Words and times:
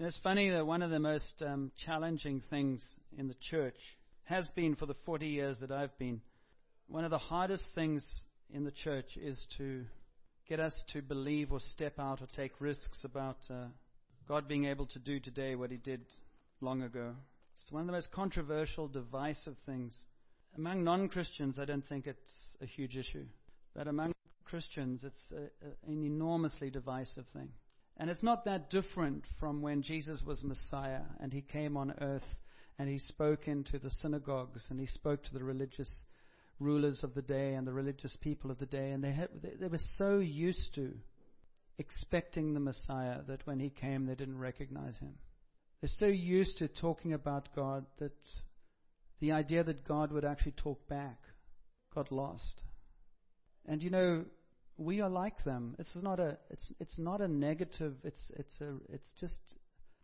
It's 0.00 0.20
funny 0.22 0.48
that 0.50 0.64
one 0.64 0.82
of 0.82 0.92
the 0.92 1.00
most 1.00 1.42
um, 1.44 1.72
challenging 1.84 2.40
things 2.48 2.86
in 3.16 3.26
the 3.26 3.34
church 3.50 3.74
has 4.26 4.48
been 4.54 4.76
for 4.76 4.86
the 4.86 4.94
40 5.04 5.26
years 5.26 5.58
that 5.60 5.72
I've 5.72 5.98
been. 5.98 6.20
One 6.86 7.04
of 7.04 7.10
the 7.10 7.18
hardest 7.18 7.64
things 7.74 8.06
in 8.54 8.62
the 8.62 8.70
church 8.70 9.16
is 9.16 9.44
to 9.56 9.84
get 10.48 10.60
us 10.60 10.84
to 10.92 11.02
believe 11.02 11.50
or 11.50 11.58
step 11.58 11.98
out 11.98 12.22
or 12.22 12.28
take 12.32 12.52
risks 12.60 13.00
about 13.02 13.38
uh, 13.50 13.64
God 14.28 14.46
being 14.46 14.66
able 14.66 14.86
to 14.86 15.00
do 15.00 15.18
today 15.18 15.56
what 15.56 15.72
He 15.72 15.78
did 15.78 16.02
long 16.60 16.82
ago. 16.82 17.14
It's 17.54 17.72
one 17.72 17.80
of 17.80 17.88
the 17.88 17.92
most 17.92 18.12
controversial, 18.12 18.86
divisive 18.86 19.56
things. 19.66 19.96
Among 20.56 20.84
non 20.84 21.08
Christians, 21.08 21.58
I 21.58 21.64
don't 21.64 21.86
think 21.88 22.06
it's 22.06 22.30
a 22.62 22.66
huge 22.66 22.96
issue. 22.96 23.24
But 23.74 23.88
among 23.88 24.12
Christians, 24.44 25.02
it's 25.02 25.32
a, 25.32 25.66
a, 25.66 25.92
an 25.92 26.04
enormously 26.04 26.70
divisive 26.70 27.24
thing. 27.32 27.48
And 27.98 28.08
it's 28.10 28.22
not 28.22 28.44
that 28.44 28.70
different 28.70 29.24
from 29.40 29.60
when 29.60 29.82
Jesus 29.82 30.22
was 30.24 30.44
Messiah 30.44 31.02
and 31.20 31.32
he 31.32 31.42
came 31.42 31.76
on 31.76 31.94
earth 32.00 32.22
and 32.78 32.88
he 32.88 32.98
spoke 32.98 33.48
into 33.48 33.78
the 33.78 33.90
synagogues 33.90 34.64
and 34.70 34.78
he 34.78 34.86
spoke 34.86 35.24
to 35.24 35.34
the 35.34 35.42
religious 35.42 36.04
rulers 36.60 37.02
of 37.02 37.14
the 37.14 37.22
day 37.22 37.54
and 37.54 37.66
the 37.66 37.72
religious 37.72 38.16
people 38.20 38.50
of 38.50 38.58
the 38.58 38.66
day. 38.66 38.92
And 38.92 39.02
they, 39.02 39.12
had, 39.12 39.28
they, 39.42 39.54
they 39.60 39.66
were 39.66 39.80
so 39.96 40.18
used 40.18 40.74
to 40.76 40.92
expecting 41.78 42.54
the 42.54 42.60
Messiah 42.60 43.18
that 43.26 43.46
when 43.46 43.58
he 43.58 43.70
came, 43.70 44.06
they 44.06 44.14
didn't 44.14 44.38
recognize 44.38 44.96
him. 44.98 45.14
They're 45.80 45.90
so 45.98 46.06
used 46.06 46.58
to 46.58 46.68
talking 46.68 47.12
about 47.12 47.48
God 47.54 47.84
that 47.98 48.12
the 49.20 49.32
idea 49.32 49.64
that 49.64 49.86
God 49.86 50.12
would 50.12 50.24
actually 50.24 50.52
talk 50.52 50.88
back 50.88 51.18
got 51.94 52.12
lost. 52.12 52.62
And 53.66 53.82
you 53.82 53.90
know, 53.90 54.24
we 54.78 55.00
are 55.00 55.10
like 55.10 55.42
them. 55.44 55.74
It's 55.78 55.96
not 56.00 56.20
a 56.20 56.38
it's 56.50 56.72
it's 56.80 56.98
not 56.98 57.20
a 57.20 57.28
negative. 57.28 57.94
It's 58.04 58.30
it's 58.36 58.60
a 58.60 58.76
it's 58.88 59.12
just 59.20 59.40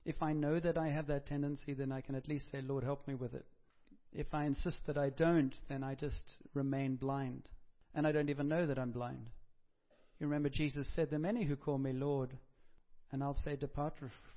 if 0.04 0.22
I 0.22 0.32
know 0.32 0.60
that 0.60 0.76
I 0.76 0.88
have 0.88 1.06
that 1.06 1.26
tendency, 1.26 1.72
then 1.72 1.92
I 1.92 2.00
can 2.00 2.16
at 2.16 2.28
least 2.28 2.50
say, 2.50 2.60
Lord, 2.60 2.84
help 2.84 3.06
me 3.08 3.14
with 3.14 3.32
it. 3.34 3.46
If 4.12 4.34
I 4.34 4.44
insist 4.44 4.80
that 4.86 4.98
I 4.98 5.10
don't, 5.10 5.54
then 5.68 5.82
I 5.82 5.94
just 5.94 6.36
remain 6.52 6.96
blind, 6.96 7.48
and 7.94 8.06
I 8.06 8.12
don't 8.12 8.28
even 8.28 8.48
know 8.48 8.66
that 8.66 8.78
I'm 8.78 8.92
blind. 8.92 9.30
You 10.18 10.26
remember 10.26 10.48
Jesus 10.48 10.92
said, 10.94 11.08
"There 11.08 11.18
are 11.18 11.22
many 11.22 11.44
who 11.44 11.56
call 11.56 11.78
me 11.78 11.92
Lord, 11.92 12.36
and 13.12 13.22
I'll 13.22 13.34
say, 13.44 13.56
Depart 13.56 13.94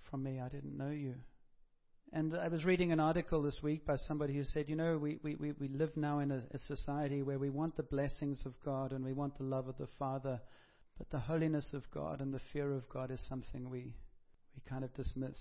from 0.09 0.23
me, 0.23 0.39
I 0.39 0.49
didn't 0.49 0.77
know 0.77 0.91
you." 0.91 1.15
And 2.13 2.33
I 2.35 2.47
was 2.47 2.63
reading 2.63 2.93
an 2.93 3.01
article 3.01 3.41
this 3.41 3.59
week 3.61 3.85
by 3.85 3.97
somebody 3.97 4.33
who 4.33 4.45
said, 4.45 4.69
you 4.69 4.77
know, 4.77 4.97
we, 4.97 5.19
we, 5.23 5.35
we 5.35 5.67
live 5.67 5.95
now 5.97 6.19
in 6.19 6.31
a, 6.31 6.41
a 6.51 6.57
society 6.57 7.21
where 7.21 7.37
we 7.37 7.49
want 7.49 7.75
the 7.75 7.83
blessings 7.83 8.41
of 8.45 8.53
God 8.63 8.93
and 8.93 9.03
we 9.03 9.11
want 9.11 9.37
the 9.37 9.43
love 9.43 9.67
of 9.67 9.77
the 9.77 9.89
Father, 9.99 10.39
but 10.97 11.09
the 11.09 11.19
holiness 11.19 11.67
of 11.73 11.83
God 11.93 12.21
and 12.21 12.33
the 12.33 12.39
fear 12.53 12.71
of 12.73 12.87
God 12.87 13.11
is 13.11 13.21
something 13.27 13.69
we, 13.69 13.93
we 14.55 14.61
kind 14.69 14.85
of 14.85 14.93
dismiss. 14.93 15.37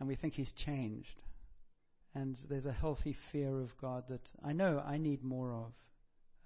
And 0.00 0.08
we 0.08 0.16
think 0.16 0.34
He's 0.34 0.52
changed. 0.64 1.20
And 2.14 2.38
there's 2.48 2.66
a 2.66 2.72
healthy 2.72 3.14
fear 3.30 3.60
of 3.60 3.68
God 3.78 4.04
that 4.08 4.26
I 4.42 4.54
know 4.54 4.82
I 4.84 4.96
need 4.96 5.22
more 5.22 5.52
of. 5.52 5.72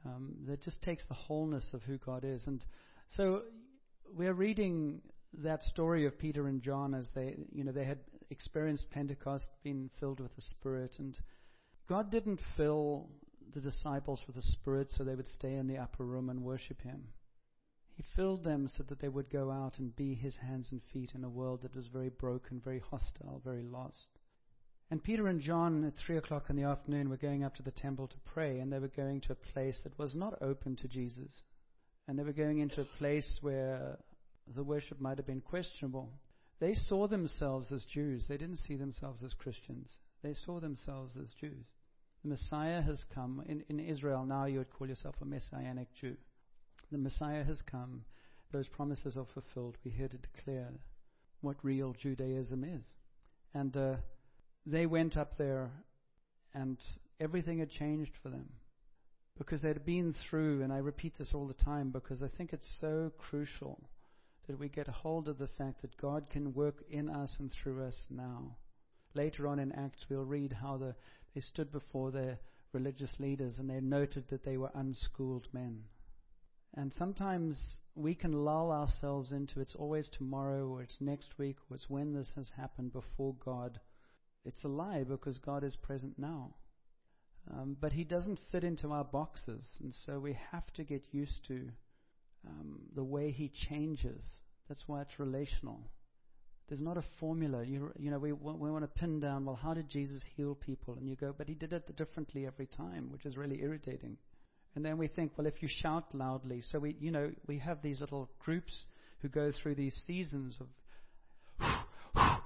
Um, 0.04 0.34
that 0.48 0.62
just 0.62 0.82
takes 0.82 1.06
the 1.06 1.14
wholeness 1.14 1.68
of 1.72 1.82
who 1.82 1.96
God 1.96 2.24
is. 2.24 2.42
And 2.46 2.64
so 3.10 3.42
we're 4.12 4.34
reading 4.34 5.00
that 5.44 5.62
story 5.62 6.06
of 6.06 6.18
Peter 6.18 6.48
and 6.48 6.60
John 6.60 6.92
as 6.92 7.08
they, 7.14 7.36
you 7.52 7.62
know, 7.62 7.70
they 7.70 7.84
had 7.84 8.00
experienced 8.32 8.90
Pentecost, 8.90 9.48
been 9.62 9.90
filled 10.00 10.20
with 10.20 10.34
the 10.34 10.42
Spirit, 10.42 10.96
and 10.98 11.16
God 11.88 12.10
didn't 12.10 12.40
fill 12.56 13.08
the 13.54 13.60
disciples 13.60 14.22
with 14.26 14.36
the 14.36 14.42
Spirit 14.42 14.90
so 14.90 15.04
they 15.04 15.14
would 15.14 15.28
stay 15.28 15.54
in 15.54 15.68
the 15.68 15.78
upper 15.78 16.04
room 16.04 16.30
and 16.30 16.42
worship 16.42 16.80
Him. 16.80 17.04
He 17.94 18.02
filled 18.16 18.42
them 18.42 18.68
so 18.74 18.82
that 18.84 19.00
they 19.00 19.08
would 19.08 19.30
go 19.30 19.50
out 19.50 19.78
and 19.78 19.94
be 19.94 20.14
His 20.14 20.36
hands 20.36 20.72
and 20.72 20.80
feet 20.92 21.12
in 21.14 21.24
a 21.24 21.28
world 21.28 21.62
that 21.62 21.76
was 21.76 21.86
very 21.88 22.08
broken, 22.08 22.60
very 22.64 22.80
hostile, 22.80 23.40
very 23.44 23.62
lost. 23.62 24.08
And 24.90 25.02
Peter 25.02 25.28
and 25.28 25.40
John 25.40 25.84
at 25.84 25.94
three 25.96 26.16
o'clock 26.16 26.50
in 26.50 26.56
the 26.56 26.64
afternoon 26.64 27.08
were 27.08 27.16
going 27.16 27.44
up 27.44 27.54
to 27.56 27.62
the 27.62 27.70
temple 27.70 28.08
to 28.08 28.16
pray, 28.26 28.58
and 28.58 28.72
they 28.72 28.78
were 28.78 28.88
going 28.88 29.20
to 29.22 29.32
a 29.32 29.52
place 29.52 29.80
that 29.84 29.98
was 29.98 30.16
not 30.16 30.42
open 30.42 30.76
to 30.76 30.88
Jesus. 30.88 31.42
And 32.06 32.18
they 32.18 32.24
were 32.24 32.32
going 32.32 32.58
into 32.58 32.82
a 32.82 32.96
place 32.98 33.38
where 33.40 33.98
the 34.54 34.64
worship 34.64 35.00
might 35.00 35.18
have 35.18 35.26
been 35.26 35.40
questionable. 35.40 36.10
They 36.62 36.74
saw 36.74 37.08
themselves 37.08 37.72
as 37.72 37.84
Jews. 37.86 38.26
They 38.28 38.36
didn't 38.36 38.58
see 38.58 38.76
themselves 38.76 39.20
as 39.24 39.34
Christians. 39.34 39.90
They 40.22 40.34
saw 40.46 40.60
themselves 40.60 41.16
as 41.20 41.34
Jews. 41.40 41.66
The 42.22 42.28
Messiah 42.28 42.80
has 42.80 43.02
come. 43.12 43.42
In, 43.48 43.64
in 43.68 43.80
Israel 43.80 44.24
now, 44.24 44.44
you 44.44 44.58
would 44.58 44.70
call 44.70 44.86
yourself 44.86 45.16
a 45.20 45.24
Messianic 45.24 45.88
Jew. 46.00 46.16
The 46.92 46.98
Messiah 46.98 47.42
has 47.42 47.60
come. 47.68 48.04
Those 48.52 48.68
promises 48.68 49.16
are 49.16 49.26
fulfilled. 49.34 49.76
We're 49.84 49.96
here 49.96 50.06
to 50.06 50.16
declare 50.16 50.70
what 51.40 51.56
real 51.64 51.96
Judaism 52.00 52.62
is. 52.62 52.84
And 53.52 53.76
uh, 53.76 53.96
they 54.64 54.86
went 54.86 55.16
up 55.16 55.36
there, 55.36 55.68
and 56.54 56.78
everything 57.18 57.58
had 57.58 57.70
changed 57.70 58.12
for 58.22 58.28
them 58.28 58.50
because 59.36 59.62
they'd 59.62 59.84
been 59.84 60.14
through, 60.30 60.62
and 60.62 60.72
I 60.72 60.78
repeat 60.78 61.14
this 61.18 61.32
all 61.34 61.48
the 61.48 61.54
time 61.54 61.90
because 61.90 62.22
I 62.22 62.28
think 62.28 62.52
it's 62.52 62.78
so 62.80 63.10
crucial 63.18 63.80
that 64.52 64.60
we 64.60 64.68
get 64.68 64.86
hold 64.86 65.28
of 65.28 65.38
the 65.38 65.48
fact 65.48 65.80
that 65.80 65.96
God 65.96 66.28
can 66.28 66.52
work 66.52 66.84
in 66.90 67.08
us 67.08 67.36
and 67.38 67.50
through 67.50 67.82
us 67.82 68.06
now. 68.10 68.58
Later 69.14 69.48
on 69.48 69.58
in 69.58 69.72
Acts, 69.72 70.04
we'll 70.10 70.26
read 70.26 70.52
how 70.52 70.76
the, 70.76 70.94
they 71.34 71.40
stood 71.40 71.72
before 71.72 72.10
their 72.10 72.38
religious 72.74 73.14
leaders 73.18 73.58
and 73.58 73.70
they 73.70 73.80
noted 73.80 74.28
that 74.28 74.44
they 74.44 74.58
were 74.58 74.70
unschooled 74.74 75.48
men. 75.54 75.84
And 76.74 76.92
sometimes 76.92 77.78
we 77.94 78.14
can 78.14 78.44
lull 78.44 78.70
ourselves 78.70 79.32
into 79.32 79.58
it's 79.58 79.74
always 79.74 80.10
tomorrow 80.10 80.68
or 80.68 80.82
it's 80.82 81.00
next 81.00 81.38
week 81.38 81.56
or 81.70 81.76
it's 81.76 81.88
when 81.88 82.12
this 82.12 82.32
has 82.36 82.50
happened 82.54 82.92
before 82.92 83.34
God. 83.42 83.80
It's 84.44 84.64
a 84.64 84.68
lie 84.68 85.04
because 85.04 85.38
God 85.38 85.64
is 85.64 85.76
present 85.76 86.18
now. 86.18 86.56
Um, 87.50 87.74
but 87.80 87.94
He 87.94 88.04
doesn't 88.04 88.38
fit 88.50 88.64
into 88.64 88.88
our 88.88 89.04
boxes, 89.04 89.78
and 89.80 89.94
so 90.04 90.20
we 90.20 90.36
have 90.50 90.70
to 90.74 90.84
get 90.84 91.06
used 91.10 91.46
to 91.48 91.70
um, 92.46 92.80
the 92.94 93.04
way 93.04 93.30
He 93.30 93.50
changes. 93.68 94.24
That's 94.68 94.82
why 94.86 95.02
it's 95.02 95.18
relational. 95.18 95.80
There's 96.68 96.80
not 96.80 96.96
a 96.96 97.04
formula. 97.20 97.64
You, 97.64 97.92
you 97.98 98.10
know, 98.10 98.18
we, 98.18 98.32
we 98.32 98.70
want 98.70 98.84
to 98.84 99.00
pin 99.00 99.20
down, 99.20 99.44
well, 99.44 99.56
how 99.56 99.74
did 99.74 99.88
Jesus 99.88 100.22
heal 100.36 100.54
people? 100.54 100.94
And 100.94 101.08
you 101.08 101.16
go, 101.16 101.34
but 101.36 101.48
He 101.48 101.54
did 101.54 101.72
it 101.72 101.96
differently 101.96 102.46
every 102.46 102.66
time, 102.66 103.10
which 103.10 103.26
is 103.26 103.36
really 103.36 103.60
irritating. 103.60 104.16
And 104.74 104.84
then 104.84 104.96
we 104.96 105.08
think, 105.08 105.32
well, 105.36 105.46
if 105.46 105.62
you 105.62 105.68
shout 105.70 106.14
loudly, 106.14 106.62
so 106.70 106.78
we, 106.78 106.96
you 106.98 107.10
know, 107.10 107.30
we 107.46 107.58
have 107.58 107.82
these 107.82 108.00
little 108.00 108.30
groups 108.38 108.84
who 109.20 109.28
go 109.28 109.52
through 109.62 109.74
these 109.74 109.94
seasons 110.06 110.58
of, 111.60 111.78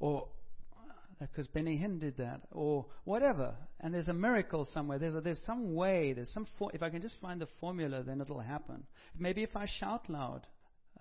or 0.00 0.28
because 1.20 1.48
Benny 1.48 1.76
Hinn 1.76 1.98
did 1.98 2.16
that, 2.18 2.42
or 2.50 2.86
whatever. 3.04 3.54
And 3.80 3.92
there's 3.92 4.08
a 4.08 4.14
miracle 4.14 4.64
somewhere. 4.64 4.98
There's 4.98 5.14
a, 5.14 5.20
there's 5.20 5.42
some 5.44 5.74
way. 5.74 6.12
There's 6.12 6.32
some. 6.32 6.46
For, 6.58 6.70
if 6.72 6.82
I 6.82 6.90
can 6.90 7.02
just 7.02 7.20
find 7.20 7.40
the 7.40 7.48
formula, 7.60 8.02
then 8.02 8.20
it'll 8.20 8.40
happen. 8.40 8.84
Maybe 9.18 9.42
if 9.42 9.56
I 9.56 9.66
shout 9.66 10.08
loud, 10.08 10.46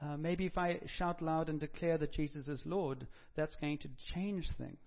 uh, 0.01 0.17
maybe 0.17 0.45
if 0.45 0.57
I 0.57 0.79
shout 0.85 1.22
loud 1.22 1.50
and 1.50 1.59
declare 1.59 1.97
that 1.97 2.13
Jesus 2.13 2.47
is 2.47 2.63
Lord, 2.66 3.07
that's 3.35 3.56
going 3.57 3.79
to 3.79 3.89
change 4.13 4.47
things. 4.57 4.79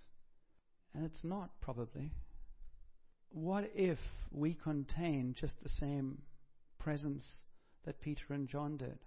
And 0.95 1.05
it's 1.05 1.25
not 1.25 1.51
probably. 1.61 2.13
What 3.31 3.71
if 3.75 3.99
we 4.33 4.55
contain 4.55 5.37
just 5.39 5.55
the 5.63 5.69
same 5.69 6.19
presence 6.81 7.25
that 7.85 8.01
Peter 8.01 8.25
and 8.31 8.49
John 8.49 8.77
did? 8.77 8.99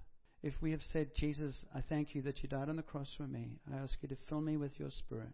If 0.41 0.53
we 0.61 0.71
have 0.71 0.81
said, 0.81 1.11
Jesus, 1.15 1.65
I 1.73 1.81
thank 1.81 2.15
you 2.15 2.21
that 2.23 2.43
you 2.43 2.49
died 2.49 2.69
on 2.69 2.75
the 2.75 2.83
cross 2.83 3.13
for 3.15 3.23
me. 3.23 3.59
I 3.73 3.77
ask 3.77 3.95
you 4.01 4.09
to 4.09 4.17
fill 4.27 4.41
me 4.41 4.57
with 4.57 4.77
your 4.77 4.91
spirit. 4.91 5.33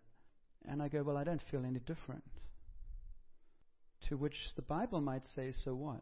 And 0.68 0.82
I 0.82 0.88
go, 0.88 1.04
Well, 1.04 1.18
I 1.18 1.24
don't 1.24 1.42
feel 1.52 1.66
any 1.66 1.80
different. 1.80 2.24
To 4.10 4.18
which 4.18 4.50
the 4.56 4.62
Bible 4.62 5.02
might 5.02 5.24
say, 5.36 5.52
So 5.52 5.76
what? 5.76 6.02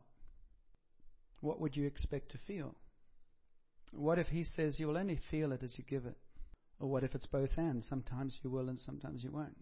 What 1.41 1.61
would 1.61 1.75
you 1.75 1.85
expect 1.85 2.31
to 2.31 2.39
feel? 2.47 2.75
What 3.91 4.19
if 4.19 4.27
he 4.27 4.43
says 4.43 4.79
you 4.79 4.87
will 4.87 4.97
only 4.97 5.19
feel 5.31 5.51
it 5.51 5.63
as 5.63 5.77
you 5.77 5.83
give 5.87 6.05
it? 6.05 6.17
Or 6.79 6.89
what 6.89 7.03
if 7.03 7.15
it's 7.15 7.25
both 7.25 7.57
ends? 7.57 7.85
Sometimes 7.89 8.37
you 8.43 8.49
will 8.49 8.69
and 8.69 8.79
sometimes 8.79 9.23
you 9.23 9.31
won't. 9.31 9.55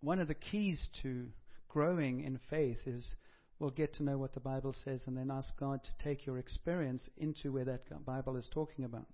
One 0.00 0.18
of 0.18 0.28
the 0.28 0.34
keys 0.34 0.88
to 1.02 1.26
growing 1.68 2.20
in 2.20 2.38
faith 2.50 2.86
is 2.86 3.16
we'll 3.58 3.70
get 3.70 3.94
to 3.94 4.02
know 4.02 4.18
what 4.18 4.32
the 4.32 4.40
Bible 4.40 4.74
says 4.84 5.02
and 5.06 5.16
then 5.16 5.30
ask 5.30 5.58
God 5.58 5.82
to 5.82 6.04
take 6.04 6.26
your 6.26 6.38
experience 6.38 7.08
into 7.16 7.52
where 7.52 7.64
that 7.64 8.04
Bible 8.04 8.36
is 8.36 8.48
talking 8.52 8.84
about. 8.84 9.06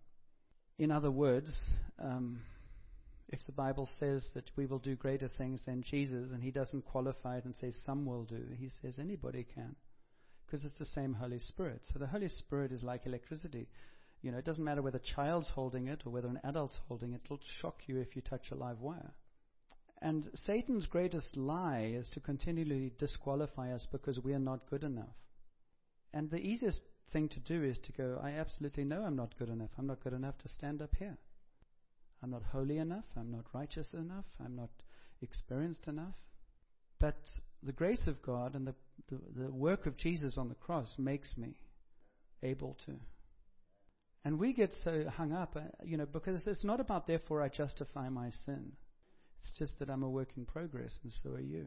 In 0.78 0.90
other 0.90 1.10
words, 1.10 1.56
um, 1.98 2.40
if 3.32 3.38
the 3.46 3.52
Bible 3.52 3.88
says 3.98 4.26
that 4.34 4.50
we 4.56 4.66
will 4.66 4.80
do 4.80 4.96
greater 4.96 5.28
things 5.38 5.62
than 5.64 5.84
Jesus, 5.88 6.32
and 6.32 6.42
he 6.42 6.50
doesn't 6.50 6.84
qualify 6.84 7.38
it 7.38 7.44
and 7.44 7.54
say 7.54 7.70
some 7.84 8.04
will 8.04 8.24
do, 8.24 8.42
he 8.58 8.68
says 8.82 8.98
anybody 8.98 9.46
can. 9.54 9.76
Because 10.44 10.64
it's 10.64 10.74
the 10.74 10.84
same 10.84 11.14
Holy 11.14 11.38
Spirit. 11.38 11.82
So 11.92 12.00
the 12.00 12.08
Holy 12.08 12.28
Spirit 12.28 12.72
is 12.72 12.82
like 12.82 13.06
electricity. 13.06 13.68
You 14.20 14.32
know, 14.32 14.38
it 14.38 14.44
doesn't 14.44 14.64
matter 14.64 14.82
whether 14.82 14.98
a 14.98 15.14
child's 15.14 15.48
holding 15.48 15.86
it 15.86 16.02
or 16.04 16.10
whether 16.10 16.26
an 16.26 16.40
adult's 16.42 16.78
holding 16.88 17.12
it, 17.12 17.20
it'll 17.24 17.38
shock 17.60 17.82
you 17.86 17.98
if 17.98 18.16
you 18.16 18.22
touch 18.22 18.50
a 18.50 18.56
live 18.56 18.80
wire. 18.80 19.12
And 20.02 20.28
Satan's 20.34 20.86
greatest 20.86 21.36
lie 21.36 21.92
is 21.94 22.08
to 22.14 22.20
continually 22.20 22.92
disqualify 22.98 23.72
us 23.72 23.86
because 23.92 24.18
we 24.18 24.32
are 24.32 24.40
not 24.40 24.68
good 24.68 24.82
enough. 24.82 25.14
And 26.12 26.28
the 26.30 26.38
easiest 26.38 26.80
thing 27.12 27.28
to 27.28 27.40
do 27.40 27.62
is 27.62 27.78
to 27.84 27.92
go, 27.92 28.20
I 28.20 28.30
absolutely 28.30 28.84
know 28.84 29.02
I'm 29.02 29.16
not 29.16 29.38
good 29.38 29.50
enough. 29.50 29.70
I'm 29.78 29.86
not 29.86 30.02
good 30.02 30.14
enough 30.14 30.38
to 30.38 30.48
stand 30.48 30.82
up 30.82 30.90
here. 30.98 31.16
I'm 32.22 32.30
not 32.30 32.42
holy 32.42 32.78
enough. 32.78 33.04
I'm 33.16 33.30
not 33.30 33.44
righteous 33.52 33.88
enough. 33.92 34.26
I'm 34.44 34.56
not 34.56 34.70
experienced 35.22 35.88
enough. 35.88 36.14
But 36.98 37.16
the 37.62 37.72
grace 37.72 38.02
of 38.06 38.20
God 38.22 38.54
and 38.54 38.66
the, 38.66 38.74
the, 39.08 39.44
the 39.44 39.50
work 39.50 39.86
of 39.86 39.96
Jesus 39.96 40.36
on 40.36 40.48
the 40.48 40.54
cross 40.54 40.94
makes 40.98 41.36
me 41.36 41.54
able 42.42 42.76
to. 42.86 42.92
And 44.24 44.38
we 44.38 44.52
get 44.52 44.72
so 44.84 45.04
hung 45.08 45.32
up, 45.32 45.56
uh, 45.56 45.60
you 45.82 45.96
know, 45.96 46.06
because 46.06 46.46
it's 46.46 46.64
not 46.64 46.78
about 46.78 47.06
therefore 47.06 47.42
I 47.42 47.48
justify 47.48 48.10
my 48.10 48.30
sin. 48.44 48.72
It's 49.38 49.52
just 49.58 49.78
that 49.78 49.88
I'm 49.88 50.02
a 50.02 50.10
work 50.10 50.28
in 50.36 50.44
progress, 50.44 50.98
and 51.02 51.12
so 51.22 51.30
are 51.30 51.40
you. 51.40 51.66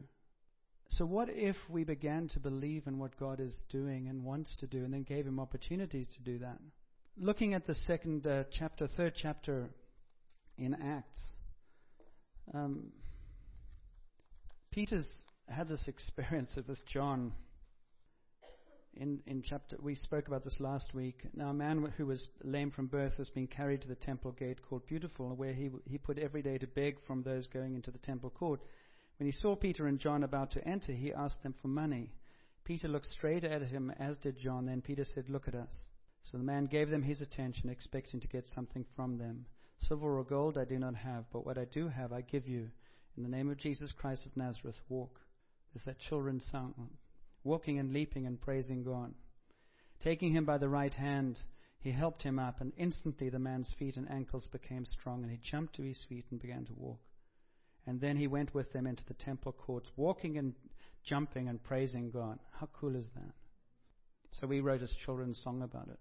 So, 0.90 1.04
what 1.04 1.28
if 1.28 1.56
we 1.68 1.82
began 1.82 2.28
to 2.28 2.38
believe 2.38 2.86
in 2.86 2.98
what 3.00 3.18
God 3.18 3.40
is 3.40 3.56
doing 3.70 4.08
and 4.08 4.22
wants 4.22 4.54
to 4.60 4.68
do, 4.68 4.84
and 4.84 4.94
then 4.94 5.02
gave 5.02 5.26
Him 5.26 5.40
opportunities 5.40 6.06
to 6.14 6.22
do 6.22 6.38
that? 6.38 6.58
Looking 7.16 7.54
at 7.54 7.66
the 7.66 7.74
second 7.74 8.26
uh, 8.26 8.44
chapter, 8.52 8.86
third 8.86 9.14
chapter 9.20 9.70
in 10.58 10.74
Acts, 10.74 11.20
um, 12.52 12.92
Peter's 14.70 15.06
had 15.48 15.68
this 15.68 15.86
experience 15.88 16.56
with 16.66 16.84
John 16.86 17.32
in, 18.96 19.20
in 19.26 19.42
chapter, 19.42 19.76
we 19.82 19.94
spoke 19.94 20.28
about 20.28 20.44
this 20.44 20.60
last 20.60 20.94
week. 20.94 21.26
Now, 21.34 21.50
a 21.50 21.54
man 21.54 21.92
who 21.96 22.06
was 22.06 22.28
lame 22.42 22.70
from 22.70 22.86
birth 22.86 23.14
was 23.18 23.30
being 23.30 23.46
carried 23.46 23.82
to 23.82 23.88
the 23.88 23.94
temple 23.94 24.32
gate 24.32 24.60
called 24.68 24.86
Beautiful, 24.86 25.34
where 25.34 25.52
he, 25.52 25.70
he 25.84 25.98
put 25.98 26.18
every 26.18 26.42
day 26.42 26.58
to 26.58 26.66
beg 26.66 26.96
from 27.06 27.22
those 27.22 27.46
going 27.48 27.74
into 27.74 27.90
the 27.90 27.98
temple 27.98 28.30
court. 28.30 28.60
When 29.18 29.26
he 29.26 29.32
saw 29.32 29.56
Peter 29.56 29.86
and 29.86 29.98
John 29.98 30.24
about 30.24 30.52
to 30.52 30.66
enter, 30.66 30.92
he 30.92 31.12
asked 31.12 31.42
them 31.42 31.54
for 31.60 31.68
money. 31.68 32.12
Peter 32.64 32.88
looked 32.88 33.06
straight 33.06 33.44
at 33.44 33.62
him, 33.62 33.92
as 33.98 34.16
did 34.16 34.38
John. 34.38 34.66
Then 34.66 34.80
Peter 34.80 35.04
said, 35.04 35.28
Look 35.28 35.48
at 35.48 35.54
us. 35.54 35.74
So 36.22 36.38
the 36.38 36.44
man 36.44 36.66
gave 36.66 36.88
them 36.88 37.02
his 37.02 37.20
attention, 37.20 37.68
expecting 37.68 38.20
to 38.20 38.28
get 38.28 38.46
something 38.54 38.84
from 38.96 39.18
them. 39.18 39.44
Silver 39.88 40.18
or 40.18 40.24
gold 40.24 40.56
I 40.56 40.64
do 40.64 40.78
not 40.78 40.94
have, 40.94 41.24
but 41.32 41.44
what 41.44 41.58
I 41.58 41.66
do 41.66 41.88
have 41.88 42.12
I 42.12 42.22
give 42.22 42.48
you. 42.48 42.70
In 43.16 43.22
the 43.22 43.28
name 43.28 43.50
of 43.50 43.58
Jesus 43.58 43.92
Christ 43.92 44.24
of 44.24 44.36
Nazareth, 44.36 44.80
walk. 44.88 45.20
There's 45.72 45.84
that 45.84 45.98
children's 45.98 46.46
song, 46.50 46.90
walking 47.42 47.78
and 47.78 47.92
leaping 47.92 48.26
and 48.26 48.40
praising 48.40 48.82
God. 48.82 49.12
Taking 50.02 50.32
him 50.32 50.44
by 50.44 50.58
the 50.58 50.68
right 50.68 50.94
hand, 50.94 51.38
he 51.80 51.92
helped 51.92 52.22
him 52.22 52.38
up, 52.38 52.60
and 52.60 52.72
instantly 52.78 53.28
the 53.28 53.38
man's 53.38 53.74
feet 53.78 53.96
and 53.96 54.10
ankles 54.10 54.48
became 54.50 54.86
strong, 54.86 55.22
and 55.22 55.30
he 55.30 55.38
jumped 55.42 55.74
to 55.76 55.82
his 55.82 56.02
feet 56.08 56.24
and 56.30 56.40
began 56.40 56.64
to 56.64 56.72
walk. 56.74 57.00
And 57.86 58.00
then 58.00 58.16
he 58.16 58.26
went 58.26 58.54
with 58.54 58.72
them 58.72 58.86
into 58.86 59.04
the 59.06 59.14
temple 59.14 59.52
courts, 59.52 59.90
walking 59.96 60.38
and 60.38 60.54
jumping 61.04 61.48
and 61.48 61.62
praising 61.62 62.10
God. 62.10 62.38
How 62.58 62.68
cool 62.72 62.96
is 62.96 63.06
that? 63.14 63.34
So 64.30 64.46
we 64.46 64.60
wrote 64.60 64.82
a 64.82 64.88
children's 65.04 65.42
song 65.42 65.62
about 65.62 65.88
it. 65.88 65.98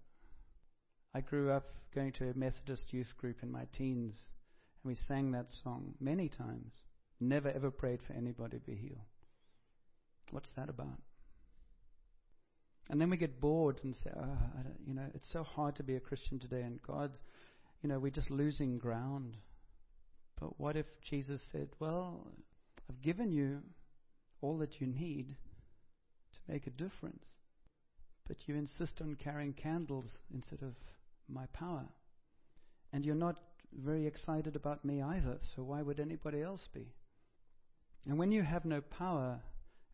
I 1.16 1.22
grew 1.22 1.52
up 1.52 1.66
going 1.94 2.12
to 2.14 2.30
a 2.30 2.34
Methodist 2.34 2.92
youth 2.92 3.14
group 3.18 3.38
in 3.44 3.52
my 3.52 3.66
teens, 3.78 4.16
and 4.84 4.90
we 4.90 4.96
sang 4.96 5.32
that 5.32 5.52
song 5.64 5.94
many 6.00 6.28
times. 6.28 6.74
Never 7.20 7.50
ever 7.50 7.70
prayed 7.70 8.00
for 8.06 8.14
anybody 8.14 8.58
to 8.58 8.66
be 8.66 8.76
healed. 8.76 8.98
What's 10.32 10.50
that 10.56 10.70
about? 10.70 11.00
And 12.90 13.00
then 13.00 13.10
we 13.10 13.18
get 13.18 13.40
bored 13.40 13.80
and 13.84 13.96
say, 13.96 14.10
oh, 14.18 14.38
you 14.86 14.94
know, 14.94 15.06
it's 15.14 15.32
so 15.32 15.44
hard 15.44 15.76
to 15.78 15.84
be 15.84 15.96
a 15.96 16.02
Christian 16.02 16.40
today, 16.40 16.62
and 16.62 16.82
God, 16.82 17.12
you 17.82 17.90
know, 17.90 18.00
we're 18.00 18.12
just 18.12 18.32
losing 18.32 18.78
ground. 18.78 19.38
But 20.40 20.60
what 20.60 20.76
if 20.76 20.88
Jesus 21.08 21.42
said, 21.52 21.70
well, 21.80 22.28
I've 22.90 23.02
given 23.02 23.32
you 23.32 23.60
all 24.42 24.58
that 24.58 24.82
you 24.82 24.88
need 24.88 25.30
to 25.30 26.52
make 26.52 26.68
a 26.68 26.72
difference, 26.72 27.26
but 28.28 28.38
you 28.48 28.56
insist 28.56 29.00
on 29.00 29.16
carrying 29.16 29.54
candles 29.54 30.08
instead 30.34 30.64
of 30.64 30.74
my 31.30 31.46
power. 31.54 31.86
And 32.92 33.04
you're 33.04 33.16
not 33.16 33.40
very 33.74 34.06
excited 34.06 34.56
about 34.56 34.86
me 34.86 35.02
either, 35.02 35.38
so 35.56 35.64
why 35.64 35.82
would 35.82 36.00
anybody 36.00 36.42
else 36.42 36.68
be? 36.74 36.94
And 38.08 38.18
when 38.20 38.32
you 38.32 38.44
have 38.44 38.66
no 38.66 38.82
power 38.82 39.40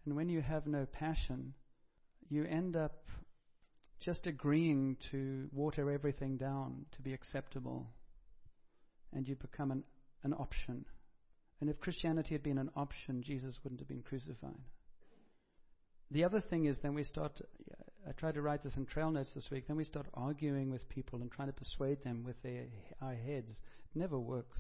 and 0.06 0.16
when 0.16 0.30
you 0.30 0.42
have 0.42 0.66
no 0.66 0.86
passion, 0.86 1.54
you 2.30 2.44
end 2.46 2.76
up 2.76 3.06
just 4.00 4.28
agreeing 4.28 4.98
to 5.12 5.48
water 5.52 5.92
everything 5.92 6.38
down 6.38 6.86
to 6.94 7.02
be 7.02 7.14
acceptable. 7.14 7.88
And 9.14 9.28
you 9.28 9.36
become 9.36 9.72
an, 9.72 9.84
an 10.24 10.34
option. 10.34 10.86
And 11.62 11.70
if 11.70 11.80
Christianity 11.80 12.34
had 12.36 12.44
been 12.44 12.58
an 12.58 12.70
option, 12.76 13.22
Jesus 13.24 13.60
wouldn't 13.64 13.82
have 13.82 13.88
been 13.88 14.02
crucified. 14.02 14.62
The 16.12 16.24
other 16.24 16.42
thing 16.42 16.66
is 16.66 16.78
then 16.82 16.96
we 16.96 17.04
start, 17.04 17.40
I 18.08 18.12
tried 18.14 18.36
to 18.36 18.42
write 18.42 18.64
this 18.64 18.78
in 18.78 18.86
trail 18.86 19.12
notes 19.12 19.34
this 19.34 19.50
week, 19.52 19.68
then 19.68 19.78
we 19.78 19.84
start 19.84 20.08
arguing 20.14 20.72
with 20.72 20.88
people 20.90 21.22
and 21.22 21.32
trying 21.32 21.50
to 21.50 21.54
persuade 21.54 22.04
them 22.04 22.24
with 22.24 22.42
their, 22.42 22.66
our 23.02 23.14
heads. 23.14 23.52
It 23.52 24.00
never 24.00 24.18
works. 24.18 24.58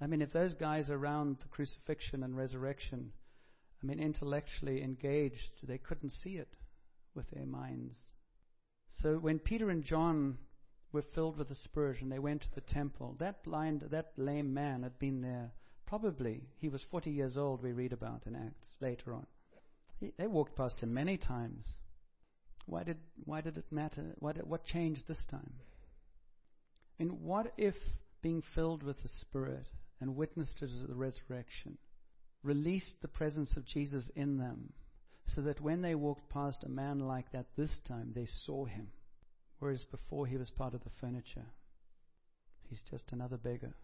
I 0.00 0.06
mean, 0.06 0.22
if 0.22 0.32
those 0.32 0.54
guys 0.54 0.90
around 0.90 1.38
the 1.40 1.48
crucifixion 1.48 2.22
and 2.22 2.36
resurrection, 2.36 3.12
I 3.82 3.86
mean, 3.86 3.98
intellectually 3.98 4.82
engaged, 4.82 5.50
they 5.62 5.78
couldn't 5.78 6.10
see 6.10 6.36
it 6.36 6.56
with 7.14 7.30
their 7.30 7.46
minds. 7.46 7.96
So 9.02 9.18
when 9.18 9.38
Peter 9.38 9.70
and 9.70 9.84
John 9.84 10.38
were 10.92 11.04
filled 11.14 11.36
with 11.36 11.48
the 11.48 11.54
Spirit 11.54 12.00
and 12.00 12.10
they 12.10 12.18
went 12.18 12.42
to 12.42 12.54
the 12.54 12.60
temple, 12.60 13.16
that 13.18 13.42
blind, 13.44 13.84
that 13.90 14.12
lame 14.16 14.54
man 14.54 14.84
had 14.84 14.98
been 14.98 15.20
there. 15.20 15.52
Probably 15.86 16.42
he 16.60 16.68
was 16.68 16.84
40 16.90 17.10
years 17.10 17.36
old. 17.36 17.62
We 17.62 17.72
read 17.72 17.92
about 17.92 18.22
in 18.26 18.34
Acts 18.36 18.74
later 18.80 19.12
on. 19.12 19.26
He, 20.00 20.12
they 20.16 20.26
walked 20.26 20.56
past 20.56 20.80
him 20.80 20.94
many 20.94 21.18
times. 21.18 21.66
Why 22.66 22.82
did 22.82 22.98
why 23.24 23.40
did 23.40 23.56
it 23.56 23.70
matter? 23.70 24.14
What 24.18 24.46
what 24.46 24.64
changed 24.64 25.02
this 25.06 25.24
time? 25.30 25.52
Mean, 26.98 27.22
what 27.22 27.52
if 27.56 27.74
being 28.22 28.42
filled 28.54 28.82
with 28.82 29.02
the 29.02 29.08
Spirit 29.08 29.68
and 30.00 30.16
witnessed 30.16 30.58
to 30.58 30.66
the 30.66 30.94
resurrection 30.94 31.78
released 32.42 33.02
the 33.02 33.08
presence 33.08 33.56
of 33.56 33.66
Jesus 33.66 34.10
in 34.14 34.38
them? 34.38 34.72
so 35.26 35.42
that 35.42 35.60
when 35.60 35.82
they 35.82 35.94
walked 35.94 36.28
past 36.28 36.64
a 36.64 36.68
man 36.68 37.00
like 37.00 37.30
that 37.32 37.46
this 37.56 37.80
time, 37.88 38.12
they 38.14 38.26
saw 38.26 38.64
him. 38.64 38.88
Whereas 39.58 39.84
before 39.90 40.26
he 40.26 40.36
was 40.36 40.50
part 40.50 40.74
of 40.74 40.84
the 40.84 40.90
furniture. 41.00 41.46
He's 42.68 42.82
just 42.90 43.12
another 43.12 43.36
beggar. 43.36 43.74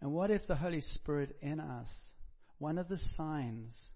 And 0.00 0.12
what 0.12 0.30
if 0.30 0.46
the 0.46 0.56
Holy 0.56 0.80
Spirit 0.80 1.36
in 1.40 1.60
us, 1.60 1.88
one 2.58 2.78
of 2.78 2.88
the 2.88 2.96
signs 2.96 3.90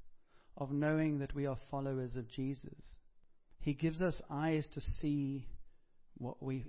of 0.57 0.71
knowing 0.71 1.19
that 1.19 1.35
we 1.35 1.47
are 1.47 1.57
followers 1.71 2.17
of 2.17 2.29
Jesus, 2.29 2.99
He 3.65 3.73
gives 3.73 4.03
us 4.03 4.21
eyes 4.29 4.69
to 4.75 4.81
see 4.83 5.47
what 6.19 6.43
we 6.43 6.67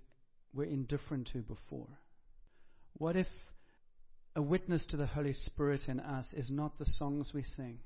were 0.53 0.63
indifferent 0.63 1.27
to 1.33 1.39
before? 1.39 1.89
What 2.93 3.17
if 3.17 3.27
a 4.33 4.41
witness 4.41 4.85
to 4.87 4.97
the 4.97 5.05
Holy 5.05 5.33
Spirit 5.33 5.81
in 5.89 5.99
us 5.99 6.27
is 6.31 6.49
not 6.49 6.77
the 6.77 6.85
songs 6.85 7.31
we 7.33 7.43
sing, 7.43 7.79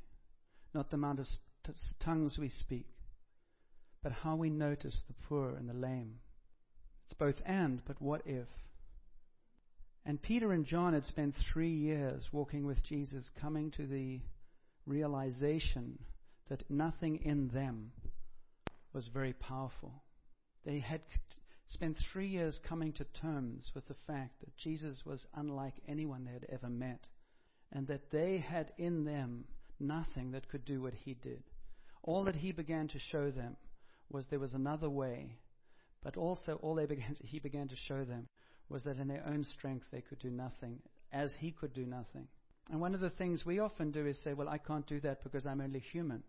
not 0.75 0.91
the 0.91 0.97
amount 0.97 1.17
of 1.17 1.25
tongues 1.99 2.37
we 2.39 2.49
speak, 2.49 2.85
but 4.03 4.11
how 4.11 4.35
we 4.35 4.51
notice 4.51 5.03
the 5.07 5.15
poor 5.27 5.55
and 5.55 5.67
the 5.67 5.73
lame. 5.73 6.19
It's 7.05 7.15
both 7.15 7.41
and, 7.47 7.81
but 7.87 7.99
what 7.99 8.21
if? 8.27 8.47
And 10.05 10.21
Peter 10.21 10.51
and 10.51 10.67
John 10.67 10.93
had 10.93 11.05
spent 11.05 11.33
three 11.51 11.73
years 11.73 12.29
walking 12.31 12.63
with 12.63 12.85
Jesus, 12.85 13.31
coming 13.41 13.71
to 13.71 13.87
the 13.87 14.21
realization 14.85 15.97
that 16.47 16.69
nothing 16.69 17.23
in 17.23 17.47
them 17.47 17.91
was 18.99 19.07
very 19.13 19.31
powerful. 19.31 19.93
They 20.65 20.79
had 20.79 20.99
spent 21.67 21.97
three 22.11 22.27
years 22.27 22.59
coming 22.67 22.91
to 22.91 23.05
terms 23.05 23.71
with 23.73 23.87
the 23.87 23.95
fact 24.05 24.41
that 24.41 24.57
Jesus 24.57 25.03
was 25.05 25.25
unlike 25.33 25.75
anyone 25.87 26.25
they 26.25 26.33
had 26.33 26.45
ever 26.49 26.67
met, 26.67 27.07
and 27.71 27.87
that 27.87 28.11
they 28.11 28.39
had 28.39 28.73
in 28.77 29.05
them 29.05 29.45
nothing 29.79 30.31
that 30.31 30.49
could 30.49 30.65
do 30.65 30.81
what 30.81 30.93
he 30.93 31.13
did. 31.13 31.41
All 32.03 32.25
that 32.25 32.35
he 32.35 32.51
began 32.51 32.89
to 32.89 32.99
show 32.99 33.31
them 33.31 33.55
was 34.09 34.25
there 34.29 34.37
was 34.37 34.53
another 34.53 34.89
way, 34.89 35.37
but 36.03 36.17
also 36.17 36.59
all 36.61 36.75
began 36.75 37.15
to, 37.15 37.25
he 37.25 37.39
began 37.39 37.69
to 37.69 37.77
show 37.77 38.03
them 38.03 38.27
was 38.67 38.83
that 38.83 38.97
in 38.97 39.07
their 39.07 39.23
own 39.25 39.45
strength 39.45 39.85
they 39.93 40.01
could 40.01 40.19
do 40.19 40.29
nothing, 40.29 40.77
as 41.13 41.33
he 41.39 41.51
could 41.51 41.71
do 41.71 41.85
nothing. 41.85 42.27
And 42.69 42.81
one 42.81 42.93
of 42.93 42.99
the 42.99 43.11
things 43.11 43.45
we 43.45 43.59
often 43.59 43.91
do 43.91 44.05
is 44.05 44.21
say, 44.25 44.33
Well, 44.33 44.49
I 44.49 44.57
can't 44.57 44.85
do 44.85 44.99
that 44.99 45.23
because 45.23 45.45
I'm 45.45 45.61
only 45.61 45.79
human. 45.79 46.21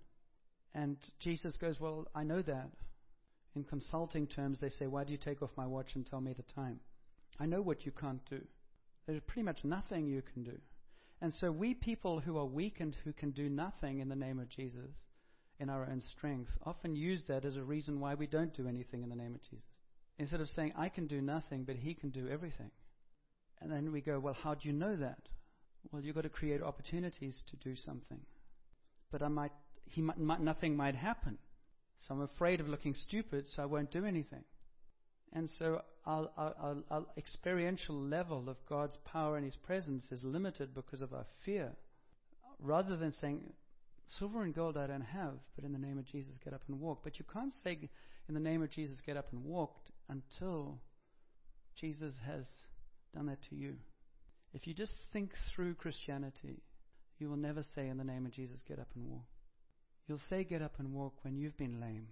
And 0.74 0.96
Jesus 1.18 1.56
goes, 1.56 1.80
Well, 1.80 2.06
I 2.14 2.24
know 2.24 2.42
that. 2.42 2.70
In 3.56 3.64
consulting 3.64 4.26
terms, 4.26 4.60
they 4.60 4.68
say, 4.68 4.86
Why 4.86 5.04
do 5.04 5.12
you 5.12 5.18
take 5.18 5.42
off 5.42 5.50
my 5.56 5.66
watch 5.66 5.94
and 5.94 6.06
tell 6.06 6.20
me 6.20 6.32
the 6.32 6.54
time? 6.54 6.80
I 7.38 7.46
know 7.46 7.62
what 7.62 7.84
you 7.84 7.92
can't 7.92 8.24
do. 8.28 8.40
There's 9.06 9.20
pretty 9.26 9.42
much 9.42 9.64
nothing 9.64 10.06
you 10.06 10.22
can 10.34 10.44
do. 10.44 10.58
And 11.20 11.32
so 11.34 11.50
we 11.50 11.74
people 11.74 12.20
who 12.20 12.38
are 12.38 12.46
weakened, 12.46 12.96
who 13.04 13.12
can 13.12 13.30
do 13.30 13.48
nothing 13.48 13.98
in 14.00 14.08
the 14.08 14.16
name 14.16 14.38
of 14.38 14.48
Jesus, 14.48 14.90
in 15.58 15.68
our 15.68 15.84
own 15.84 16.00
strength, 16.00 16.50
often 16.64 16.96
use 16.96 17.22
that 17.28 17.44
as 17.44 17.56
a 17.56 17.62
reason 17.62 18.00
why 18.00 18.14
we 18.14 18.26
don't 18.26 18.54
do 18.54 18.66
anything 18.66 19.02
in 19.02 19.10
the 19.10 19.16
name 19.16 19.34
of 19.34 19.42
Jesus. 19.42 19.64
Instead 20.18 20.40
of 20.40 20.48
saying, 20.48 20.72
I 20.76 20.88
can 20.88 21.06
do 21.06 21.20
nothing, 21.20 21.64
but 21.64 21.76
He 21.76 21.94
can 21.94 22.10
do 22.10 22.28
everything. 22.28 22.70
And 23.60 23.70
then 23.70 23.92
we 23.92 24.00
go, 24.00 24.18
well, 24.18 24.34
how 24.34 24.54
do 24.54 24.68
you 24.68 24.72
know 24.72 24.96
that? 24.96 25.20
Well, 25.92 26.02
you've 26.02 26.14
got 26.14 26.22
to 26.22 26.30
create 26.30 26.62
opportunities 26.62 27.42
to 27.50 27.56
do 27.56 27.76
something. 27.76 28.20
But 29.10 29.22
I 29.22 29.28
might, 29.28 29.52
he 29.90 30.02
might, 30.02 30.18
might, 30.18 30.40
nothing 30.40 30.76
might 30.76 30.94
happen. 30.94 31.38
So 31.98 32.14
I'm 32.14 32.22
afraid 32.22 32.60
of 32.60 32.68
looking 32.68 32.94
stupid, 32.94 33.46
so 33.48 33.62
I 33.62 33.66
won't 33.66 33.90
do 33.90 34.04
anything. 34.04 34.44
And 35.32 35.48
so 35.48 35.82
our, 36.06 36.28
our, 36.36 36.76
our, 36.90 37.04
experiential 37.16 37.94
level 37.94 38.48
of 38.48 38.56
God's 38.68 38.96
power 39.04 39.36
and 39.36 39.44
His 39.44 39.56
presence 39.56 40.10
is 40.10 40.24
limited 40.24 40.74
because 40.74 41.02
of 41.02 41.12
our 41.12 41.26
fear. 41.44 41.72
Rather 42.58 42.96
than 42.96 43.12
saying, 43.12 43.52
silver 44.18 44.42
and 44.42 44.54
gold 44.54 44.76
I 44.76 44.86
don't 44.86 45.02
have, 45.02 45.34
but 45.54 45.64
in 45.64 45.72
the 45.72 45.78
name 45.78 45.98
of 45.98 46.06
Jesus, 46.06 46.34
get 46.44 46.54
up 46.54 46.62
and 46.68 46.80
walk. 46.80 47.00
But 47.04 47.18
you 47.18 47.24
can't 47.32 47.52
say, 47.62 47.90
in 48.28 48.34
the 48.34 48.40
name 48.40 48.62
of 48.62 48.70
Jesus, 48.70 49.00
get 49.04 49.16
up 49.16 49.28
and 49.32 49.44
walk 49.44 49.76
until 50.08 50.80
Jesus 51.80 52.14
has 52.26 52.48
done 53.14 53.26
that 53.26 53.42
to 53.50 53.54
you. 53.54 53.74
If 54.52 54.66
you 54.66 54.74
just 54.74 54.94
think 55.12 55.30
through 55.54 55.74
Christianity, 55.74 56.62
you 57.18 57.28
will 57.28 57.36
never 57.36 57.62
say, 57.74 57.88
in 57.88 57.98
the 57.98 58.04
name 58.04 58.26
of 58.26 58.32
Jesus, 58.32 58.62
get 58.66 58.80
up 58.80 58.88
and 58.96 59.06
walk. 59.06 59.26
You'll 60.10 60.18
say, 60.28 60.42
get 60.42 60.60
up 60.60 60.72
and 60.80 60.92
walk 60.92 61.14
when 61.22 61.36
you've 61.36 61.56
been 61.56 61.80
lame. 61.80 62.08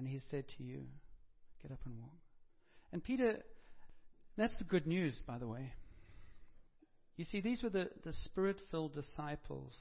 And 0.00 0.08
He 0.08 0.18
said 0.18 0.46
to 0.48 0.64
you, 0.64 0.80
get 1.62 1.70
up 1.70 1.78
and 1.86 1.96
walk. 2.00 2.18
And 2.92 3.04
Peter, 3.04 3.38
that's 4.36 4.58
the 4.58 4.64
good 4.64 4.84
news, 4.84 5.22
by 5.28 5.38
the 5.38 5.46
way. 5.46 5.72
You 7.16 7.24
see, 7.24 7.40
these 7.40 7.62
were 7.62 7.70
the, 7.70 7.88
the 8.04 8.12
spirit 8.12 8.60
filled 8.72 8.94
disciples 8.94 9.78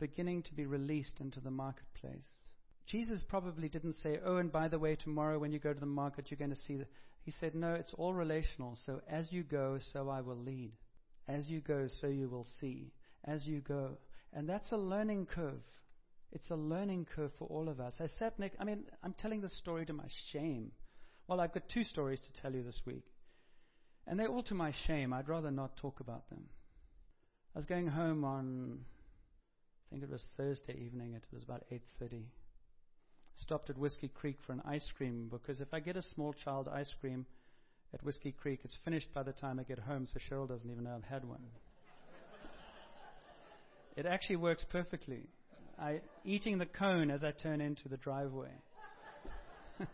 beginning 0.00 0.44
to 0.44 0.54
be 0.54 0.64
released 0.64 1.20
into 1.20 1.40
the 1.40 1.50
marketplace. 1.50 2.38
Jesus 2.86 3.22
probably 3.28 3.68
didn't 3.68 3.96
say, 4.02 4.18
Oh, 4.24 4.38
and 4.38 4.50
by 4.50 4.68
the 4.68 4.78
way, 4.78 4.96
tomorrow 4.96 5.38
when 5.38 5.52
you 5.52 5.58
go 5.58 5.74
to 5.74 5.80
the 5.80 5.84
market, 5.84 6.30
you're 6.30 6.38
going 6.38 6.48
to 6.48 6.56
see. 6.56 6.76
The... 6.76 6.86
He 7.22 7.32
said, 7.32 7.54
No, 7.54 7.74
it's 7.74 7.92
all 7.98 8.14
relational. 8.14 8.78
So 8.86 9.02
as 9.10 9.30
you 9.30 9.42
go, 9.42 9.78
so 9.92 10.08
I 10.08 10.22
will 10.22 10.38
lead. 10.38 10.72
As 11.28 11.50
you 11.50 11.60
go, 11.60 11.86
so 12.00 12.06
you 12.06 12.30
will 12.30 12.46
see. 12.58 12.94
As 13.26 13.46
you 13.46 13.60
go. 13.60 13.98
And 14.32 14.48
that's 14.48 14.72
a 14.72 14.78
learning 14.78 15.26
curve. 15.26 15.60
It's 16.36 16.50
a 16.50 16.54
learning 16.54 17.06
curve 17.16 17.30
for 17.38 17.46
all 17.46 17.66
of 17.66 17.80
us. 17.80 17.94
I 17.98 18.08
sat 18.18 18.38
next, 18.38 18.58
I 18.60 18.64
mean, 18.64 18.84
I'm 19.02 19.14
telling 19.14 19.40
this 19.40 19.56
story 19.56 19.86
to 19.86 19.94
my 19.94 20.04
shame. 20.32 20.70
Well, 21.26 21.40
I've 21.40 21.54
got 21.54 21.62
two 21.72 21.82
stories 21.82 22.20
to 22.20 22.42
tell 22.42 22.52
you 22.52 22.62
this 22.62 22.78
week. 22.84 23.06
And 24.06 24.20
they're 24.20 24.28
all 24.28 24.42
to 24.42 24.54
my 24.54 24.74
shame. 24.86 25.14
I'd 25.14 25.30
rather 25.30 25.50
not 25.50 25.78
talk 25.78 26.00
about 26.00 26.28
them. 26.28 26.44
I 27.54 27.58
was 27.58 27.64
going 27.64 27.86
home 27.86 28.22
on, 28.22 28.80
I 28.80 29.84
think 29.90 30.02
it 30.02 30.10
was 30.10 30.28
Thursday 30.36 30.78
evening. 30.78 31.14
It 31.14 31.26
was 31.32 31.42
about 31.42 31.64
8.30. 31.72 32.24
Stopped 33.36 33.70
at 33.70 33.78
Whiskey 33.78 34.08
Creek 34.08 34.36
for 34.46 34.52
an 34.52 34.60
ice 34.66 34.92
cream 34.94 35.28
because 35.30 35.62
if 35.62 35.72
I 35.72 35.80
get 35.80 35.96
a 35.96 36.02
small 36.02 36.34
child 36.34 36.68
ice 36.68 36.92
cream 37.00 37.24
at 37.94 38.04
Whiskey 38.04 38.32
Creek, 38.32 38.60
it's 38.62 38.76
finished 38.84 39.08
by 39.14 39.22
the 39.22 39.32
time 39.32 39.58
I 39.58 39.62
get 39.62 39.78
home, 39.78 40.06
so 40.06 40.20
Cheryl 40.30 40.46
doesn't 40.46 40.70
even 40.70 40.84
know 40.84 40.96
I've 40.96 41.10
had 41.10 41.24
one. 41.24 41.40
it 43.96 44.04
actually 44.04 44.36
works 44.36 44.66
perfectly. 44.70 45.28
I 45.78 46.00
eating 46.24 46.58
the 46.58 46.66
cone 46.66 47.10
as 47.10 47.22
I 47.22 47.32
turn 47.32 47.60
into 47.60 47.88
the 47.88 47.96
driveway. 47.96 48.52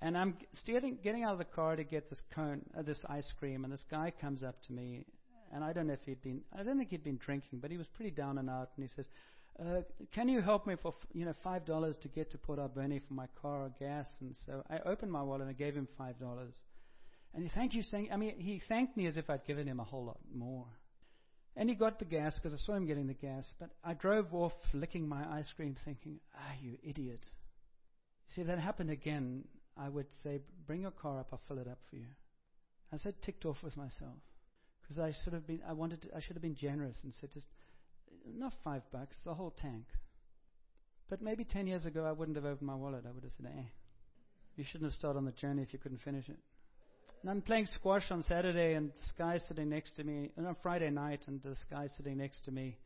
And 0.00 0.16
I'm 0.16 0.36
getting, 0.64 0.98
getting 1.02 1.24
out 1.24 1.32
of 1.32 1.38
the 1.38 1.44
car 1.44 1.74
to 1.74 1.82
get 1.82 2.08
this 2.08 2.22
cone, 2.34 2.62
uh, 2.78 2.82
this 2.82 3.04
ice 3.08 3.28
cream, 3.38 3.64
and 3.64 3.72
this 3.72 3.84
guy 3.90 4.12
comes 4.20 4.44
up 4.44 4.54
to 4.66 4.72
me, 4.72 5.04
and 5.52 5.64
I 5.64 5.72
don't 5.72 5.88
know 5.88 5.94
if 5.94 6.02
he'd 6.04 6.22
been, 6.22 6.42
I 6.56 6.62
don't 6.62 6.78
think 6.78 6.90
he'd 6.90 7.02
been 7.02 7.18
drinking, 7.18 7.58
but 7.58 7.70
he 7.70 7.76
was 7.76 7.86
pretty 7.88 8.12
down 8.12 8.38
and 8.38 8.48
out, 8.48 8.70
and 8.76 8.88
he 8.88 8.94
says, 8.94 9.08
uh, 9.58 9.82
"Can 10.12 10.28
you 10.28 10.40
help 10.40 10.68
me 10.68 10.76
for, 10.80 10.94
you 11.14 11.24
know, 11.24 11.34
five 11.42 11.64
dollars 11.64 11.96
to 12.02 12.08
get 12.08 12.30
to 12.30 12.38
Port 12.38 12.60
Alberni 12.60 13.00
for 13.00 13.14
my 13.14 13.26
car 13.42 13.64
or 13.64 13.72
gas?" 13.80 14.08
And 14.20 14.36
so 14.46 14.62
I 14.70 14.78
opened 14.88 15.10
my 15.10 15.22
wallet 15.22 15.42
and 15.42 15.50
I 15.50 15.54
gave 15.54 15.74
him 15.74 15.88
five 15.98 16.16
dollars, 16.20 16.54
and 17.34 17.42
he 17.42 17.48
thanked 17.48 17.74
you, 17.74 17.82
saying, 17.82 18.10
I 18.12 18.16
mean, 18.16 18.38
he 18.38 18.62
thanked 18.68 18.96
me 18.96 19.06
as 19.06 19.16
if 19.16 19.28
I'd 19.28 19.44
given 19.46 19.66
him 19.66 19.80
a 19.80 19.84
whole 19.84 20.04
lot 20.04 20.20
more. 20.32 20.66
And 21.58 21.68
he 21.68 21.74
got 21.74 21.98
the 21.98 22.06
gas 22.06 22.36
because 22.36 22.54
I 22.54 22.56
saw 22.64 22.74
him 22.74 22.86
getting 22.86 23.08
the 23.08 23.14
gas, 23.14 23.52
but 23.60 23.68
I 23.84 23.92
drove 23.92 24.32
off 24.32 24.54
licking 24.72 25.06
my 25.06 25.28
ice 25.38 25.52
cream, 25.52 25.76
thinking, 25.84 26.20
"Ah, 26.34 26.54
you 26.62 26.78
idiot." 26.82 27.26
See, 28.28 28.44
that 28.44 28.58
happened 28.58 28.90
again 28.90 29.44
I 29.78 29.88
would 29.88 30.06
say, 30.24 30.40
bring 30.66 30.82
your 30.82 30.90
car 30.90 31.20
up, 31.20 31.28
I'll 31.32 31.40
fill 31.46 31.58
it 31.58 31.68
up 31.68 31.78
for 31.88 31.96
you. 31.96 32.06
I 32.92 32.96
said, 32.96 33.14
ticked 33.22 33.44
off 33.44 33.62
with 33.62 33.76
myself 33.76 34.18
because 34.82 34.98
I 34.98 35.12
should 35.22 35.34
have 35.34 35.46
been, 35.46 35.60
I 35.66 35.72
wanted, 35.72 36.02
to, 36.02 36.16
I 36.16 36.20
should 36.20 36.34
have 36.34 36.42
been 36.42 36.56
generous 36.56 36.96
and 37.04 37.12
said, 37.20 37.30
just 37.32 37.46
not 38.26 38.52
five 38.64 38.82
bucks, 38.90 39.16
the 39.24 39.34
whole 39.34 39.50
tank. 39.50 39.84
But 41.08 41.22
maybe 41.22 41.44
ten 41.44 41.66
years 41.66 41.86
ago, 41.86 42.04
I 42.04 42.12
wouldn't 42.12 42.36
have 42.36 42.44
opened 42.44 42.66
my 42.66 42.74
wallet. 42.74 43.04
I 43.06 43.12
would 43.12 43.22
have 43.22 43.32
said, 43.36 43.46
eh, 43.46 43.62
you 44.56 44.64
shouldn't 44.64 44.90
have 44.90 44.98
started 44.98 45.18
on 45.18 45.24
the 45.24 45.32
journey 45.32 45.62
if 45.62 45.72
you 45.72 45.78
couldn't 45.78 46.00
finish 46.00 46.28
it. 46.28 46.38
And 47.22 47.30
I'm 47.30 47.42
playing 47.42 47.66
squash 47.66 48.10
on 48.10 48.22
Saturday, 48.22 48.74
and 48.74 48.90
this 48.90 49.12
guy's 49.18 49.42
sitting 49.48 49.68
next 49.68 49.94
to 49.96 50.04
me, 50.04 50.30
and 50.36 50.46
on 50.46 50.56
Friday 50.62 50.90
night, 50.90 51.24
and 51.26 51.42
this 51.42 51.58
guy's 51.68 51.92
sitting 51.96 52.18
next 52.18 52.44
to 52.44 52.52
me. 52.52 52.76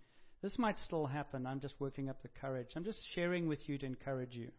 This 0.41 0.59
might 0.59 0.79
still 0.79 1.07
happen. 1.07 1.47
I'm 1.47 1.61
just 1.61 1.75
working 1.79 2.09
up 2.09 2.23
the 2.23 2.29
courage. 2.41 2.71
I'm 2.75 2.85
just 2.85 3.01
sharing 3.15 3.47
with 3.47 3.69
you 3.69 3.79
to 3.79 3.87
encourage 3.87 4.35
you 4.35 4.51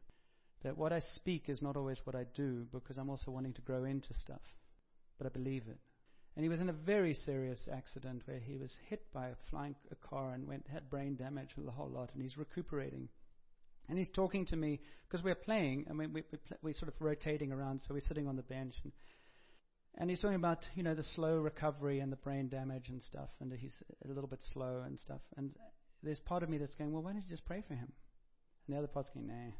that 0.63 0.77
what 0.77 0.93
I 0.93 0.99
speak 1.15 1.49
is 1.49 1.61
not 1.61 1.75
always 1.75 1.99
what 2.05 2.15
I 2.15 2.25
do 2.35 2.65
because 2.71 2.97
I'm 2.97 3.09
also 3.09 3.31
wanting 3.31 3.53
to 3.53 3.61
grow 3.61 3.83
into 3.83 4.13
stuff. 4.13 4.41
But 5.17 5.27
I 5.27 5.29
believe 5.29 5.63
it. 5.67 5.77
And 6.35 6.43
he 6.43 6.49
was 6.49 6.61
in 6.61 6.69
a 6.69 6.73
very 6.73 7.13
serious 7.13 7.67
accident 7.71 8.21
where 8.25 8.39
he 8.39 8.57
was 8.57 8.75
hit 8.87 9.01
by 9.13 9.27
a 9.27 9.35
flying 9.49 9.75
a 9.91 9.95
car 9.95 10.33
and 10.33 10.47
went 10.47 10.65
had 10.71 10.89
brain 10.89 11.15
damage 11.15 11.49
and 11.57 11.67
the 11.67 11.71
whole 11.71 11.89
lot. 11.89 12.11
And 12.13 12.23
he's 12.23 12.37
recuperating. 12.37 13.09
And 13.89 13.97
he's 13.97 14.09
talking 14.09 14.45
to 14.47 14.55
me 14.55 14.79
because 15.07 15.23
we're 15.23 15.35
playing. 15.35 15.85
I 15.89 15.93
mean, 15.93 16.13
we, 16.13 16.23
we 16.31 16.37
pl- 16.37 16.57
we're 16.61 16.73
sort 16.73 16.87
of 16.87 16.95
rotating 16.99 17.51
around, 17.51 17.81
so 17.81 17.93
we're 17.93 17.99
sitting 17.99 18.27
on 18.27 18.37
the 18.37 18.43
bench. 18.43 18.75
And, 18.83 18.93
and 19.97 20.09
he's 20.09 20.21
talking 20.21 20.35
about 20.35 20.59
you 20.75 20.83
know 20.83 20.95
the 20.95 21.03
slow 21.03 21.37
recovery 21.37 21.99
and 21.99 22.11
the 22.11 22.17
brain 22.17 22.49
damage 22.49 22.89
and 22.89 23.01
stuff. 23.01 23.29
And 23.39 23.51
he's 23.53 23.81
a 24.03 24.07
little 24.07 24.27
bit 24.27 24.39
slow 24.53 24.83
and 24.85 24.99
stuff. 24.99 25.21
And 25.37 25.53
there's 26.01 26.19
part 26.19 26.43
of 26.43 26.49
me 26.49 26.57
that's 26.57 26.75
going, 26.75 26.91
well, 26.91 27.03
why 27.03 27.11
don't 27.11 27.21
you 27.21 27.29
just 27.29 27.45
pray 27.45 27.63
for 27.67 27.73
him? 27.75 27.91
And 28.67 28.75
the 28.75 28.77
other 28.77 28.87
part's 28.87 29.09
going, 29.09 29.27
nah, 29.27 29.51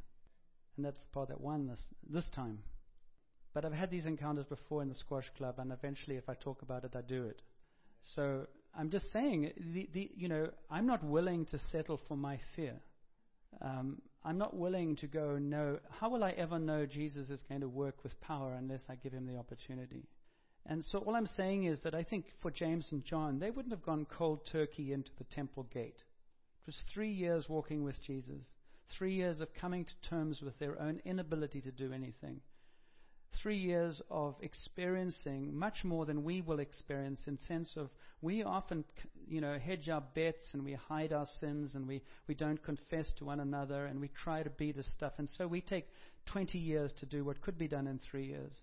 and 0.78 0.86
that's 0.86 1.00
the 1.00 1.14
part 1.14 1.30
that 1.30 1.40
won 1.40 1.68
this, 1.68 1.82
this 2.10 2.30
time. 2.36 2.60
But 3.54 3.66
I've 3.66 3.74
had 3.74 3.92
these 3.92 4.06
encounters 4.06 4.46
before 4.46 4.82
in 4.82 4.90
the 4.90 4.96
squash 4.96 5.30
club, 5.38 5.56
and 5.60 5.72
eventually, 5.72 6.18
if 6.18 6.28
I 6.28 6.34
talk 6.34 6.62
about 6.62 6.84
it, 6.86 6.96
I 6.96 7.02
do 7.02 7.26
it. 7.26 7.42
So 8.16 8.48
I'm 8.78 8.90
just 8.90 9.12
saying, 9.12 9.52
the, 9.74 9.88
the, 9.94 10.12
you 10.16 10.28
know, 10.28 10.50
I'm 10.72 10.88
not 10.88 11.04
willing 11.04 11.46
to 11.48 11.60
settle 11.72 12.00
for 12.08 12.18
my 12.18 12.40
fear. 12.56 12.74
Um, 13.62 14.02
I'm 14.26 14.40
not 14.40 14.56
willing 14.56 14.96
to 14.98 15.08
go, 15.08 15.38
no, 15.38 15.78
how 16.00 16.10
will 16.10 16.24
I 16.24 16.32
ever 16.32 16.58
know 16.58 16.88
Jesus 16.88 17.30
is 17.30 17.44
going 17.48 17.62
to 17.62 17.70
work 17.70 18.04
with 18.04 18.20
power 18.22 18.56
unless 18.58 18.84
I 18.90 18.96
give 18.96 19.14
him 19.14 19.28
the 19.28 19.38
opportunity? 19.38 20.08
And 20.66 20.84
so 20.86 21.00
all 21.00 21.16
I'm 21.16 21.28
saying 21.28 21.66
is 21.66 21.82
that 21.84 21.94
I 21.94 22.04
think 22.04 22.26
for 22.42 22.50
James 22.50 22.88
and 22.92 23.04
John, 23.04 23.40
they 23.40 23.52
wouldn't 23.52 23.74
have 23.74 23.86
gone 23.86 24.06
cold 24.06 24.48
turkey 24.52 24.94
into 24.94 25.12
the 25.18 25.26
temple 25.26 25.64
gate. 25.74 25.98
It 25.98 26.68
was 26.68 26.82
three 26.94 27.12
years 27.12 27.50
walking 27.50 27.84
with 27.84 28.02
Jesus. 28.02 28.46
Three 28.98 29.14
years 29.16 29.42
of 29.42 29.54
coming 29.54 29.86
to 29.86 30.10
terms 30.10 30.42
with 30.42 30.58
their 30.60 30.82
own 30.82 31.02
inability 31.04 31.62
to 31.62 31.72
do 31.72 31.92
anything. 31.92 32.40
Three 33.42 33.58
years 33.58 34.02
of 34.10 34.36
experiencing 34.42 35.58
much 35.58 35.84
more 35.84 36.06
than 36.06 36.24
we 36.24 36.42
will 36.42 36.60
experience 36.60 37.20
in 37.28 37.40
sense 37.40 37.76
of 37.76 37.90
we 38.22 38.44
often, 38.44 38.86
you 39.28 39.42
know, 39.42 39.58
hedge 39.58 39.90
our 39.90 40.04
bets 40.14 40.54
and 40.54 40.64
we 40.64 40.74
hide 40.74 41.12
our 41.12 41.26
sins 41.40 41.76
and 41.76 41.88
we, 41.88 42.04
we 42.28 42.36
don't 42.36 42.64
confess 42.64 43.12
to 43.18 43.26
one 43.26 43.40
another 43.42 43.88
and 43.88 44.00
we 44.00 44.10
try 44.24 44.44
to 44.44 44.50
be 44.52 44.72
this 44.72 44.92
stuff. 44.94 45.14
And 45.18 45.28
so 45.30 45.48
we 45.48 45.60
take 45.60 45.88
20 46.28 46.58
years 46.58 46.94
to 47.00 47.06
do 47.06 47.26
what 47.26 47.42
could 47.42 47.58
be 47.58 47.68
done 47.68 47.88
in 47.88 48.00
three 48.00 48.28
years. 48.28 48.54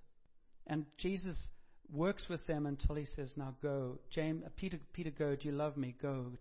And 0.66 0.86
Jesus 0.96 1.36
works 1.92 2.26
with 2.28 2.46
them 2.46 2.66
until 2.66 2.94
he 2.94 3.06
says, 3.06 3.34
now 3.36 3.54
go. 3.62 3.98
James, 4.10 4.42
uh, 4.44 4.48
Peter, 4.56 4.78
Peter, 4.92 5.10
go. 5.10 5.36
Do 5.36 5.48
you 5.48 5.54
love 5.54 5.76
me? 5.76 5.94
Go. 6.00 6.32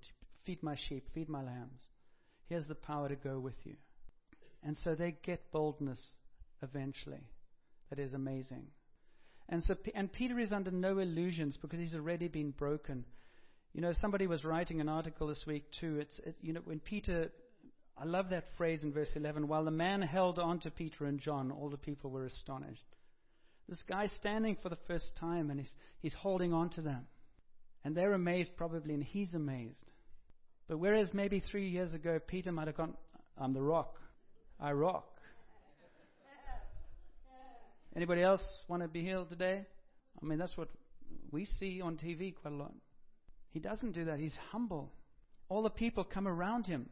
Feed 0.45 0.61
my 0.63 0.75
sheep. 0.87 1.07
Feed 1.13 1.29
my 1.29 1.43
lambs. 1.43 1.81
Here's 2.47 2.67
the 2.67 2.75
power 2.75 3.09
to 3.09 3.15
go 3.15 3.39
with 3.39 3.55
you. 3.63 3.75
And 4.63 4.75
so 4.77 4.95
they 4.95 5.15
get 5.23 5.51
boldness 5.51 6.13
eventually. 6.61 7.23
That 7.89 7.99
is 7.99 8.13
amazing. 8.13 8.67
And 9.47 9.63
so, 9.63 9.75
and 9.95 10.11
Peter 10.11 10.39
is 10.39 10.51
under 10.51 10.71
no 10.71 10.99
illusions 10.99 11.57
because 11.59 11.79
he's 11.79 11.95
already 11.95 12.27
been 12.27 12.51
broken. 12.51 13.05
You 13.73 13.81
know, 13.81 13.93
somebody 13.93 14.27
was 14.27 14.43
writing 14.43 14.81
an 14.81 14.89
article 14.89 15.27
this 15.27 15.43
week 15.47 15.63
too. 15.79 15.99
It's, 15.99 16.19
it, 16.19 16.35
you 16.41 16.53
know, 16.53 16.61
when 16.65 16.79
Peter, 16.79 17.29
I 17.97 18.05
love 18.05 18.29
that 18.29 18.45
phrase 18.57 18.83
in 18.83 18.93
verse 18.93 19.11
11. 19.15 19.47
While 19.47 19.65
the 19.65 19.71
man 19.71 20.01
held 20.01 20.37
on 20.37 20.59
to 20.61 20.71
Peter 20.71 21.05
and 21.05 21.19
John, 21.19 21.51
all 21.51 21.69
the 21.69 21.77
people 21.77 22.09
were 22.09 22.25
astonished. 22.25 22.83
This 23.69 23.83
guy's 23.87 24.11
standing 24.13 24.57
for 24.63 24.69
the 24.69 24.77
first 24.87 25.15
time 25.19 25.51
and 25.51 25.59
he's, 25.59 25.71
he's 26.01 26.13
holding 26.13 26.53
on 26.53 26.69
to 26.71 26.81
them. 26.81 27.05
And 27.85 27.95
they're 27.95 28.13
amazed 28.13 28.51
probably, 28.57 28.95
and 28.95 29.03
he's 29.03 29.35
amazed. 29.35 29.85
But 30.67 30.79
whereas 30.79 31.13
maybe 31.13 31.39
three 31.39 31.69
years 31.69 31.93
ago 31.93 32.19
Peter 32.25 32.51
might 32.51 32.67
have 32.67 32.75
gone, 32.75 32.95
I'm 33.37 33.53
the 33.53 33.61
rock. 33.61 33.95
I 34.59 34.71
rock. 34.71 35.05
Anybody 37.95 38.21
else 38.21 38.43
want 38.67 38.81
to 38.81 38.87
be 38.87 39.03
healed 39.03 39.29
today? 39.29 39.65
I 40.21 40.25
mean, 40.25 40.39
that's 40.39 40.57
what 40.57 40.69
we 41.31 41.45
see 41.45 41.81
on 41.81 41.95
TV 41.95 42.35
quite 42.35 42.53
a 42.53 42.57
lot. 42.57 42.73
He 43.51 43.59
doesn't 43.59 43.93
do 43.93 44.05
that. 44.05 44.19
He's 44.19 44.37
humble. 44.51 44.91
All 45.47 45.63
the 45.63 45.69
people 45.69 46.03
come 46.03 46.27
around 46.27 46.65
him. 46.65 46.89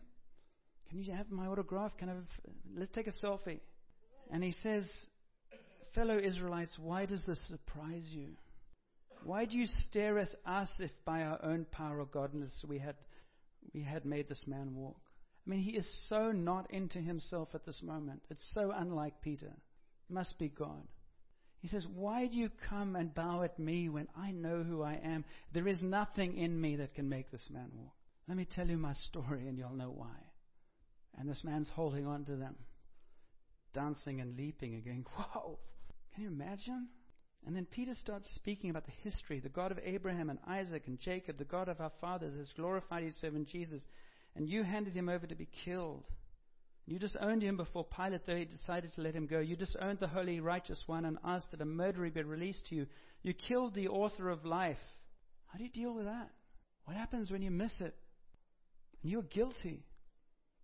Can 0.90 1.04
you 1.04 1.14
have 1.14 1.30
my 1.30 1.48
autograph? 1.48 1.98
Can 1.98 2.10
I 2.10 2.14
have, 2.14 2.24
let's 2.76 2.92
take 2.92 3.08
a 3.08 3.26
selfie. 3.26 3.60
And 4.32 4.44
he 4.44 4.54
says, 4.64 4.90
fellow 5.94 6.18
Israelites, 6.18 6.78
why 6.80 7.06
does 7.06 7.24
this 7.26 7.40
surprise 7.48 8.08
you? 8.12 8.30
Why 9.24 9.46
do 9.46 9.58
you 9.58 9.66
stare 9.66 10.20
at 10.20 10.30
us 10.46 10.70
if 10.80 10.92
by 11.06 11.24
our 11.24 11.44
own 11.44 11.66
power 11.72 12.00
or 12.00 12.06
godliness 12.06 12.64
we 12.68 12.78
had 12.78 12.96
we 13.74 13.84
had 13.84 14.06
made 14.06 14.28
this 14.30 14.44
man 14.48 14.76
walk. 14.76 15.00
I 15.46 15.50
mean, 15.50 15.62
he 15.62 15.72
is 15.72 16.08
so 16.10 16.32
not 16.32 16.72
into 16.72 17.00
himself 17.00 17.50
at 17.54 17.66
this 17.66 17.82
moment. 17.82 18.22
It's 18.30 18.52
so 18.54 18.72
unlike 18.76 19.22
Peter. 19.22 19.48
It 19.48 20.14
must 20.14 20.38
be 20.38 20.50
God. 20.50 20.84
He 21.60 21.68
says, 21.68 21.88
Why 21.94 22.28
do 22.28 22.36
you 22.36 22.50
come 22.70 22.96
and 22.96 23.14
bow 23.14 23.44
at 23.44 23.58
me 23.58 23.90
when 23.90 24.08
I 24.16 24.32
know 24.32 24.64
who 24.64 24.82
I 24.82 25.00
am? 25.04 25.26
There 25.54 25.68
is 25.68 25.82
nothing 25.82 26.38
in 26.38 26.60
me 26.60 26.76
that 26.78 26.96
can 26.96 27.10
make 27.10 27.32
this 27.32 27.50
man 27.52 27.70
walk. 27.76 27.94
Let 28.28 28.38
me 28.38 28.46
tell 28.46 28.68
you 28.68 28.78
my 28.78 28.94
story 28.94 29.48
and 29.48 29.58
you'll 29.58 29.72
know 29.72 29.94
why. 29.96 30.16
And 31.18 31.30
this 31.30 31.44
man's 31.44 31.70
holding 31.70 32.06
on 32.06 32.26
to 32.26 32.36
them, 32.36 32.56
dancing 33.74 34.22
and 34.22 34.38
leaping 34.38 34.76
and 34.76 34.84
going, 34.84 35.06
Whoa! 35.16 35.58
Can 36.18 36.24
you 36.24 36.32
imagine? 36.32 36.88
And 37.46 37.56
then 37.56 37.68
Peter 37.70 37.94
starts 37.94 38.28
speaking 38.34 38.72
about 38.72 38.88
the 38.88 38.92
history. 39.04 39.40
The 39.40 39.50
God 39.50 39.72
of 39.72 39.78
Abraham 39.84 40.32
and 40.32 40.40
Isaac 40.48 40.88
and 40.88 41.00
Jacob, 41.00 41.38
the 41.38 41.44
God 41.44 41.70
of 41.70 41.80
our 41.80 41.92
fathers, 42.02 42.36
has 42.36 42.52
glorified 42.56 43.04
his 43.04 43.16
servant 43.22 43.48
Jesus. 43.50 43.84
And 44.36 44.50
you 44.50 44.64
handed 44.64 44.96
him 44.96 45.10
over 45.10 45.28
to 45.28 45.36
be 45.36 45.48
killed. 45.64 46.06
You 46.88 46.98
disowned 46.98 47.44
him 47.44 47.56
before 47.56 47.86
Pilate, 47.86 48.26
though 48.26 48.36
he 48.36 48.46
decided 48.46 48.94
to 48.96 49.02
let 49.02 49.14
him 49.14 49.28
go. 49.28 49.38
You 49.38 49.56
disowned 49.56 50.00
the 50.00 50.08
holy, 50.08 50.40
righteous 50.40 50.84
one 50.88 51.06
and 51.06 51.20
asked 51.24 51.52
that 51.52 51.62
a 51.62 51.66
murderer 51.66 52.10
be 52.10 52.24
released 52.24 52.66
to 52.70 52.76
you. 52.76 52.88
You 53.22 53.36
killed 53.36 53.76
the 53.76 53.90
author 53.90 54.32
of 54.32 54.44
life. 54.44 54.78
How 55.46 55.60
do 55.60 55.66
you 55.66 55.70
deal 55.70 55.94
with 55.94 56.06
that? 56.06 56.32
What 56.86 56.98
happens 56.98 57.30
when 57.30 57.44
you 57.44 57.52
miss 57.52 57.80
it? 57.80 57.94
And 59.04 59.12
you're 59.12 59.22
guilty. 59.22 59.86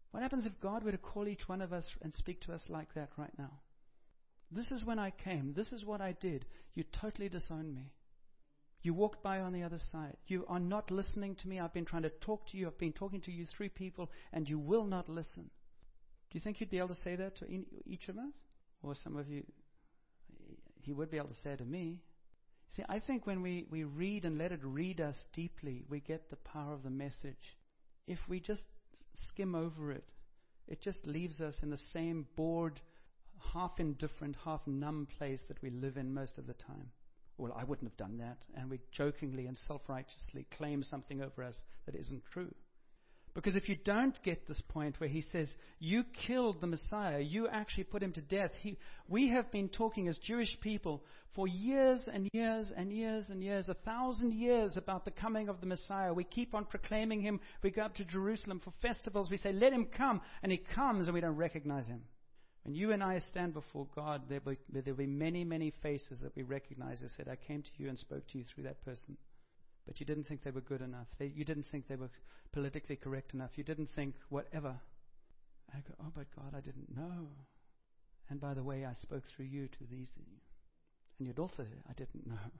What 0.09 0.23
happens 0.23 0.47
if 0.47 0.59
God 0.59 0.83
were 0.83 0.93
to 0.93 0.97
call 0.97 1.27
each 1.27 1.47
one 1.47 1.61
of 1.61 1.71
us 1.71 1.87
and 2.01 2.11
speak 2.11 2.41
to 2.41 2.53
us 2.53 2.65
like 2.69 2.91
that 2.95 3.09
right 3.17 3.37
now? 3.37 3.51
This 4.53 4.71
is 4.71 4.85
when 4.85 4.99
I 4.99 5.11
came. 5.11 5.53
This 5.55 5.71
is 5.71 5.85
what 5.85 6.01
I 6.01 6.15
did. 6.19 6.45
You 6.75 6.83
totally 7.01 7.29
disowned 7.29 7.73
me. 7.73 7.91
You 8.81 8.93
walked 8.93 9.23
by 9.23 9.39
on 9.39 9.53
the 9.53 9.63
other 9.63 9.79
side. 9.91 10.17
You 10.27 10.45
are 10.49 10.59
not 10.59 10.91
listening 10.91 11.35
to 11.35 11.47
me. 11.47 11.59
I've 11.59 11.73
been 11.73 11.85
trying 11.85 12.03
to 12.03 12.09
talk 12.09 12.47
to 12.49 12.57
you. 12.57 12.67
I've 12.67 12.77
been 12.77 12.91
talking 12.91 13.21
to 13.21 13.31
you, 13.31 13.45
three 13.45 13.69
people, 13.69 14.11
and 14.33 14.47
you 14.47 14.59
will 14.59 14.83
not 14.83 15.07
listen. 15.07 15.43
Do 15.43 16.37
you 16.37 16.41
think 16.41 16.59
you'd 16.59 16.69
be 16.69 16.79
able 16.79 16.89
to 16.89 16.95
say 16.95 17.15
that 17.15 17.37
to 17.37 17.45
each 17.85 18.09
of 18.09 18.17
us? 18.17 18.33
Or 18.81 18.93
some 18.95 19.15
of 19.15 19.29
you, 19.29 19.43
he 20.81 20.91
would 20.91 21.09
be 21.09 21.17
able 21.17 21.29
to 21.29 21.35
say 21.35 21.55
to 21.55 21.63
me. 21.63 22.01
See, 22.75 22.83
I 22.89 22.99
think 22.99 23.25
when 23.25 23.41
we, 23.41 23.65
we 23.69 23.85
read 23.85 24.25
and 24.25 24.37
let 24.37 24.51
it 24.51 24.59
read 24.63 24.99
us 24.99 25.15
deeply, 25.31 25.85
we 25.89 26.01
get 26.01 26.29
the 26.29 26.35
power 26.37 26.73
of 26.73 26.83
the 26.83 26.89
message. 26.89 27.57
If 28.07 28.19
we 28.27 28.41
just 28.41 28.63
skim 29.29 29.55
over 29.55 29.91
it, 29.91 30.09
it 30.67 30.81
just 30.81 31.05
leaves 31.05 31.39
us 31.39 31.59
in 31.63 31.69
the 31.69 31.77
same 31.77 32.27
bored, 32.35 32.81
half 33.53 33.79
indifferent, 33.79 34.35
half 34.43 34.61
numb 34.65 35.07
place 35.17 35.43
that 35.47 35.61
we 35.61 35.69
live 35.69 35.97
in 35.97 36.13
most 36.13 36.37
of 36.37 36.47
the 36.47 36.53
time. 36.53 36.91
Well, 37.37 37.53
I 37.57 37.63
wouldn't 37.63 37.89
have 37.89 37.97
done 37.97 38.19
that. 38.19 38.37
And 38.55 38.69
we 38.69 38.79
jokingly 38.91 39.47
and 39.47 39.57
self 39.67 39.81
righteously 39.87 40.45
claim 40.57 40.83
something 40.83 41.21
over 41.21 41.43
us 41.43 41.57
that 41.85 41.95
isn't 41.95 42.23
true. 42.31 42.53
Because 43.33 43.55
if 43.55 43.67
you 43.67 43.75
don't 43.83 44.17
get 44.23 44.47
this 44.47 44.61
point 44.69 44.99
where 44.99 45.09
he 45.09 45.21
says, 45.21 45.51
You 45.79 46.03
killed 46.27 46.61
the 46.61 46.67
Messiah, 46.67 47.19
you 47.19 47.47
actually 47.47 47.85
put 47.85 48.03
him 48.03 48.13
to 48.13 48.21
death. 48.21 48.51
He, 48.61 48.77
we 49.07 49.29
have 49.29 49.51
been 49.51 49.69
talking 49.69 50.07
as 50.07 50.17
Jewish 50.19 50.55
people 50.61 51.03
for 51.33 51.47
years 51.47 52.07
and 52.11 52.29
years 52.31 52.71
and 52.75 52.93
years 52.93 53.29
and 53.29 53.41
years, 53.41 53.69
a 53.69 53.73
thousand 53.73 54.33
years 54.33 54.77
about 54.77 55.03
the 55.03 55.11
coming 55.11 55.49
of 55.49 55.61
the 55.61 55.65
Messiah. 55.65 56.13
We 56.13 56.25
keep 56.25 56.53
on 56.53 56.65
proclaiming 56.65 57.21
him. 57.21 57.39
We 57.63 57.71
go 57.71 57.81
up 57.81 57.95
to 57.95 58.05
Jerusalem 58.05 58.61
for 58.63 58.71
festivals. 58.83 59.31
We 59.31 59.37
say, 59.37 59.51
Let 59.51 59.73
him 59.73 59.87
come. 59.87 60.21
And 60.43 60.51
he 60.51 60.59
comes 60.59 61.07
and 61.07 61.15
we 61.15 61.21
don't 61.21 61.35
recognize 61.35 61.87
him. 61.87 62.03
When 62.63 62.75
you 62.75 62.91
and 62.91 63.03
I 63.03 63.19
stand 63.19 63.53
before 63.53 63.87
God, 63.95 64.23
there 64.29 64.41
will, 64.45 64.95
be 64.95 65.05
many, 65.05 65.43
many 65.43 65.73
faces 65.81 66.21
that 66.21 66.35
we 66.35 66.43
recognize. 66.43 67.01
I 67.03 67.09
said, 67.17 67.27
I 67.27 67.35
came 67.35 67.61
to 67.61 67.69
you 67.77 67.89
and 67.89 67.99
spoke 67.99 68.25
to 68.29 68.37
you 68.37 68.45
through 68.53 68.63
that 68.63 68.83
person 68.85 69.17
but 69.85 69.99
you 69.99 70.05
didn't 70.05 70.25
think 70.25 70.43
they 70.43 70.51
were 70.51 70.61
good 70.61 70.81
enough. 70.81 71.07
They, 71.19 71.27
you 71.27 71.43
didn't 71.43 71.65
think 71.71 71.87
they 71.87 71.95
were 71.95 72.09
politically 72.51 72.95
correct 72.95 73.33
enough. 73.33 73.51
You 73.55 73.63
didn't 73.63 73.89
think 73.95 74.15
whatever. 74.29 74.79
I 75.73 75.77
go, 75.77 75.93
oh, 75.99 76.11
but 76.15 76.27
God, 76.35 76.53
I 76.55 76.61
didn't 76.61 76.95
know. 76.95 77.27
And 78.29 78.39
by 78.39 78.53
the 78.53 78.63
way, 78.63 78.85
I 78.85 78.93
spoke 78.93 79.23
through 79.35 79.45
you 79.45 79.67
to 79.67 79.83
these. 79.89 80.09
And 81.19 81.39
also 81.39 81.63
say, 81.63 81.69
I 81.89 81.93
didn't 81.93 82.25
know. 82.25 82.51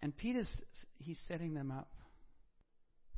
And 0.00 0.16
Peter's, 0.16 0.50
he's 0.98 1.20
setting 1.28 1.54
them 1.54 1.70
up. 1.70 1.90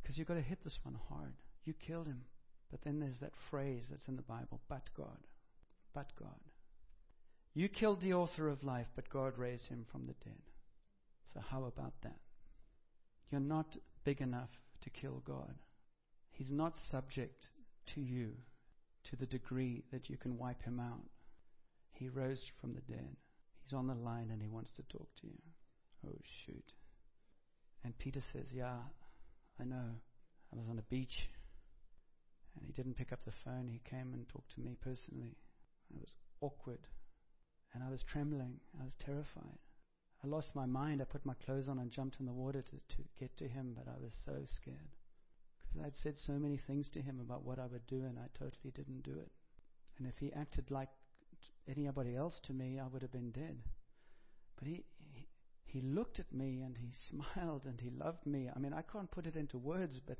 Because 0.02 0.18
you've 0.18 0.28
got 0.28 0.34
to 0.34 0.42
hit 0.42 0.58
this 0.64 0.78
one 0.82 0.98
hard. 1.08 1.32
You 1.64 1.74
killed 1.86 2.06
him. 2.06 2.22
But 2.70 2.80
then 2.84 2.98
there's 2.98 3.20
that 3.20 3.32
phrase 3.50 3.84
that's 3.88 4.08
in 4.08 4.16
the 4.16 4.22
Bible, 4.22 4.60
but 4.68 4.82
God. 4.96 5.18
But 5.94 6.12
God. 6.18 6.40
You 7.54 7.68
killed 7.68 8.00
the 8.00 8.14
author 8.14 8.48
of 8.48 8.64
life, 8.64 8.88
but 8.96 9.08
God 9.08 9.38
raised 9.38 9.66
him 9.66 9.86
from 9.92 10.06
the 10.06 10.14
dead. 10.24 10.42
So 11.32 11.40
how 11.40 11.64
about 11.64 11.94
that? 12.02 12.18
You're 13.30 13.40
not 13.40 13.76
big 14.04 14.20
enough 14.20 14.50
to 14.82 14.90
kill 14.90 15.22
God. 15.24 15.54
He's 16.30 16.50
not 16.50 16.74
subject 16.90 17.48
to 17.94 18.00
you 18.00 18.32
to 19.10 19.16
the 19.16 19.26
degree 19.26 19.84
that 19.92 20.10
you 20.10 20.16
can 20.16 20.36
wipe 20.36 20.62
him 20.62 20.80
out. 20.80 21.04
He 21.92 22.08
rose 22.08 22.42
from 22.60 22.74
the 22.74 22.80
dead. 22.92 23.16
He's 23.62 23.72
on 23.72 23.86
the 23.86 23.94
line 23.94 24.30
and 24.32 24.42
he 24.42 24.48
wants 24.48 24.72
to 24.72 24.82
talk 24.82 25.08
to 25.20 25.26
you. 25.26 25.38
Oh, 26.06 26.18
shoot. 26.44 26.72
And 27.84 27.96
Peter 27.98 28.20
says, 28.32 28.46
Yeah, 28.52 28.78
I 29.60 29.64
know. 29.64 29.90
I 30.52 30.56
was 30.56 30.66
on 30.68 30.78
a 30.78 30.82
beach 30.82 31.28
and 32.56 32.66
he 32.66 32.72
didn't 32.72 32.96
pick 32.96 33.12
up 33.12 33.24
the 33.24 33.32
phone. 33.44 33.68
He 33.68 33.80
came 33.88 34.12
and 34.12 34.28
talked 34.28 34.54
to 34.54 34.60
me 34.60 34.76
personally. 34.82 35.36
I 35.92 36.00
was 36.00 36.12
awkward 36.40 36.86
and 37.74 37.82
I 37.82 37.90
was 37.90 38.04
trembling. 38.04 38.60
I 38.80 38.84
was 38.84 38.94
terrified. 39.04 39.58
I 40.22 40.26
lost 40.28 40.54
my 40.54 40.64
mind. 40.64 41.02
I 41.02 41.04
put 41.04 41.26
my 41.26 41.34
clothes 41.44 41.68
on 41.68 41.78
and 41.78 41.90
jumped 41.90 42.20
in 42.20 42.26
the 42.26 42.32
water 42.32 42.62
to, 42.62 42.96
to 42.96 43.02
get 43.18 43.36
to 43.38 43.48
him, 43.48 43.74
but 43.76 43.90
I 43.90 43.98
was 44.00 44.14
so 44.24 44.32
scared. 44.44 44.96
Because 45.60 45.86
I'd 45.86 45.96
said 45.96 46.16
so 46.16 46.34
many 46.34 46.56
things 46.56 46.88
to 46.90 47.02
him 47.02 47.20
about 47.20 47.44
what 47.44 47.58
I 47.58 47.66
would 47.66 47.86
do, 47.86 48.04
and 48.04 48.18
I 48.18 48.28
totally 48.38 48.70
didn't 48.74 49.02
do 49.02 49.18
it. 49.18 49.30
And 49.98 50.06
if 50.06 50.14
he 50.18 50.32
acted 50.32 50.70
like 50.70 50.88
anybody 51.68 52.16
else 52.16 52.40
to 52.44 52.52
me, 52.52 52.78
I 52.78 52.86
would 52.86 53.02
have 53.02 53.12
been 53.12 53.32
dead. 53.32 53.58
But 54.58 54.68
he, 54.68 54.84
he, 55.12 55.26
he 55.64 55.80
looked 55.82 56.20
at 56.20 56.32
me 56.32 56.62
and 56.62 56.78
he 56.78 56.90
smiled 57.10 57.66
and 57.66 57.80
he 57.80 57.90
loved 57.90 58.24
me. 58.24 58.48
I 58.54 58.58
mean, 58.58 58.72
I 58.72 58.82
can't 58.82 59.10
put 59.10 59.26
it 59.26 59.36
into 59.36 59.58
words, 59.58 60.00
but 60.06 60.18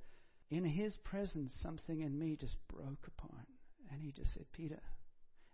in 0.50 0.64
his 0.64 0.98
presence, 1.04 1.54
something 1.62 2.02
in 2.02 2.18
me 2.18 2.36
just 2.36 2.58
broke 2.68 3.06
apart. 3.06 3.46
And 3.90 4.02
he 4.02 4.12
just 4.12 4.34
said, 4.34 4.46
Peter. 4.52 4.80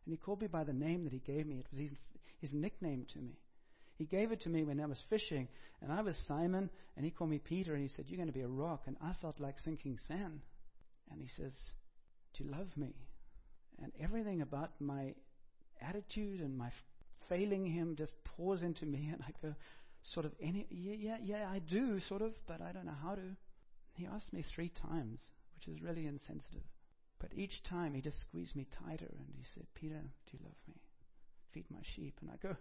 And 0.04 0.12
he 0.12 0.16
called 0.16 0.40
me 0.40 0.46
by 0.46 0.64
the 0.64 0.72
name 0.72 1.04
that 1.04 1.12
he 1.12 1.20
gave 1.20 1.46
me. 1.46 1.58
It 1.58 1.66
was 1.70 1.80
his, 1.80 1.94
his 2.40 2.54
nickname 2.54 3.06
to 3.12 3.18
me. 3.18 3.38
He 3.96 4.04
gave 4.04 4.32
it 4.32 4.40
to 4.42 4.48
me 4.48 4.64
when 4.64 4.80
I 4.80 4.86
was 4.86 5.02
fishing, 5.10 5.46
and 5.82 5.92
I 5.92 6.00
was 6.00 6.16
Simon, 6.26 6.70
and 6.96 7.04
he 7.04 7.10
called 7.10 7.30
me 7.30 7.38
Peter, 7.38 7.74
and 7.74 7.82
he 7.82 7.88
said, 7.88 8.06
You're 8.08 8.16
going 8.16 8.28
to 8.28 8.32
be 8.32 8.40
a 8.40 8.48
rock. 8.48 8.84
And 8.86 8.96
I 9.02 9.12
felt 9.20 9.40
like 9.40 9.58
sinking 9.58 9.98
sand. 10.08 10.40
And 11.10 11.20
he 11.20 11.28
says, 11.28 11.52
Do 12.34 12.44
you 12.44 12.50
love 12.50 12.68
me? 12.76 12.94
And 13.82 13.92
everything 14.02 14.40
about 14.40 14.70
my 14.80 15.14
attitude 15.82 16.40
and 16.40 16.56
my 16.56 16.70
failing 17.28 17.64
him 17.66 17.94
just 17.96 18.12
pours 18.24 18.62
into 18.62 18.86
me, 18.86 19.10
and 19.12 19.22
I 19.22 19.32
go, 19.40 19.54
sort 20.14 20.26
of, 20.26 20.32
any, 20.40 20.66
yeah, 20.70 21.16
yeah, 21.22 21.48
I 21.50 21.60
do, 21.60 22.00
sort 22.00 22.22
of, 22.22 22.32
but 22.46 22.60
I 22.60 22.72
don't 22.72 22.86
know 22.86 22.96
how 23.02 23.14
to. 23.14 23.22
He 23.94 24.06
asked 24.06 24.32
me 24.32 24.44
three 24.54 24.70
times, 24.70 25.20
which 25.54 25.68
is 25.68 25.82
really 25.82 26.06
insensitive. 26.06 26.62
But 27.20 27.35
each 27.35 27.62
time 27.62 27.94
he 27.94 28.00
just 28.00 28.20
squeezed 28.22 28.56
me 28.56 28.66
tighter, 28.85 29.14
and 29.18 29.28
he 29.37 29.44
said, 29.54 29.66
Peter, 29.74 30.00
do 30.00 30.33
you 30.33 30.38
love 30.42 30.56
me? 30.66 30.74
Feed 31.52 31.66
my 31.70 31.80
sheep. 31.94 32.16
And 32.20 32.30
I 32.30 32.37
go, 32.42 32.56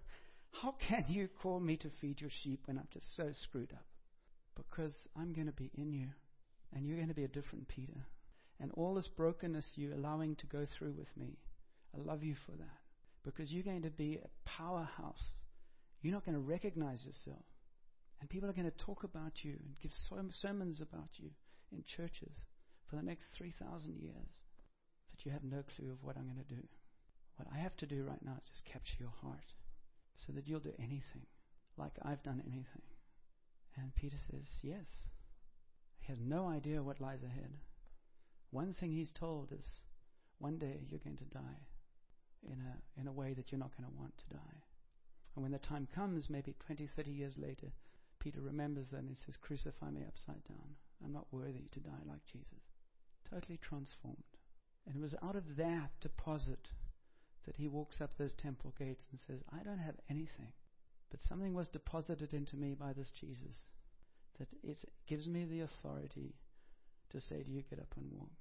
how 0.52 0.76
can 0.88 1.06
you 1.08 1.30
call 1.42 1.60
me 1.60 1.78
to 1.78 1.90
feed 2.02 2.22
your 2.22 2.30
sheep 2.44 2.62
when 2.66 2.78
I'm 2.78 2.88
just 2.92 3.16
so 3.16 3.30
screwed 3.32 3.72
up? 3.72 3.86
Because 4.56 4.96
I'm 5.16 5.34
going 5.34 5.48
to 5.48 5.54
be 5.54 5.72
in 5.76 5.94
you, 5.94 6.08
and 6.76 6.86
you're 6.86 6.98
going 6.98 7.08
to 7.08 7.14
be 7.14 7.24
a 7.24 7.30
different 7.30 7.68
Peter. 7.70 8.06
And 8.60 8.72
all 8.74 8.94
this 8.94 9.08
brokenness 9.08 9.66
you're 9.76 9.94
allowing 9.94 10.36
to 10.36 10.48
go 10.48 10.66
through 10.78 10.94
with 10.98 11.16
me, 11.16 11.38
I 11.96 12.02
love 12.02 12.24
you 12.24 12.36
for 12.46 12.52
that. 12.52 12.80
Because 13.24 13.52
you're 13.52 13.64
going 13.64 13.84
to 13.84 13.90
be 13.90 14.18
a 14.18 14.50
powerhouse. 14.50 15.32
You're 16.02 16.14
not 16.14 16.26
going 16.26 16.36
to 16.36 16.44
recognize 16.44 17.06
yourself. 17.06 17.46
And 18.20 18.30
people 18.30 18.50
are 18.50 18.54
going 18.54 18.70
to 18.70 18.86
talk 18.86 19.06
about 19.06 19.32
you 19.44 19.52
and 19.52 19.80
give 19.82 19.92
sermons 20.32 20.82
about 20.82 21.10
you 21.16 21.30
in 21.72 21.84
churches 21.96 22.36
for 22.90 22.98
the 22.98 23.04
next 23.04 23.26
3,000 23.38 23.98
years. 23.98 24.28
But 25.20 25.26
you 25.26 25.34
have 25.34 25.44
no 25.44 25.64
clue 25.76 25.92
of 25.92 26.02
what 26.02 26.16
I'm 26.16 26.32
going 26.32 26.46
to 26.48 26.56
do. 26.56 26.64
What 27.36 27.50
I 27.54 27.58
have 27.58 27.76
to 27.78 27.86
do 27.86 28.06
right 28.06 28.24
now 28.24 28.38
is 28.40 28.50
just 28.50 28.64
capture 28.64 28.96
your 29.02 29.12
heart 29.22 29.52
so 30.16 30.32
that 30.32 30.48
you'll 30.48 30.62
do 30.62 30.72
anything 30.80 31.26
like 31.76 31.92
I've 32.02 32.24
done 32.24 32.42
anything. 32.48 32.88
And 33.76 33.94
Peter 33.96 34.16
says, 34.32 34.48
Yes. 34.64 34.88
He 36.00 36.08
has 36.08 36.22
no 36.22 36.48
idea 36.48 36.82
what 36.82 37.02
lies 37.02 37.24
ahead. 37.24 37.52
One 38.52 38.72
thing 38.72 38.94
he's 38.94 39.12
told 39.12 39.52
is 39.52 39.82
one 40.38 40.58
day 40.58 40.88
you're 40.90 41.02
going 41.04 41.18
to 41.18 41.26
die 41.26 41.68
in 42.44 42.62
a, 42.62 43.02
in 43.02 43.08
a 43.08 43.12
way 43.12 43.34
that 43.34 43.52
you're 43.52 43.60
not 43.60 43.76
going 43.78 43.90
to 43.90 44.00
want 44.00 44.18
to 44.20 44.36
die. 44.38 44.64
And 45.36 45.44
when 45.44 45.52
the 45.52 45.60
time 45.60 45.90
comes, 45.94 46.30
maybe 46.30 46.56
20, 46.66 46.88
30 46.96 47.12
years 47.12 47.38
later, 47.38 47.74
Peter 48.20 48.40
remembers 48.40 48.92
that 48.92 49.00
and 49.00 49.10
he 49.10 49.16
says, 49.16 49.36
Crucify 49.36 49.92
me 49.92 50.06
upside 50.08 50.46
down. 50.46 50.78
I'm 51.04 51.12
not 51.12 51.28
worthy 51.30 51.68
to 51.72 51.80
die 51.82 52.04
like 52.08 52.26
Jesus. 52.26 52.64
Totally 53.30 53.58
transformed. 53.58 54.24
And 54.90 54.98
it 54.98 55.02
was 55.02 55.16
out 55.24 55.36
of 55.36 55.56
that 55.58 55.92
deposit 56.02 56.72
that 57.46 57.56
he 57.56 57.68
walks 57.68 58.02
up 58.02 58.18
those 58.18 58.34
temple 58.34 58.74
gates 58.78 59.06
and 59.12 59.20
says, 59.20 59.44
I 59.54 59.64
don't 59.64 59.78
have 59.78 59.96
anything, 60.10 60.52
but 61.12 61.22
something 61.22 61.54
was 61.54 61.68
deposited 61.68 62.34
into 62.34 62.58
me 62.58 62.74
by 62.74 62.94
this 62.94 63.12
Jesus 63.12 63.62
that 64.40 64.48
it 64.64 64.78
gives 65.08 65.28
me 65.28 65.46
the 65.46 65.62
authority 65.62 66.34
to 67.12 67.20
say 67.20 67.44
to 67.44 67.50
you, 67.50 67.64
get 67.70 67.80
up 67.80 67.94
and 67.98 68.12
walk. 68.12 68.32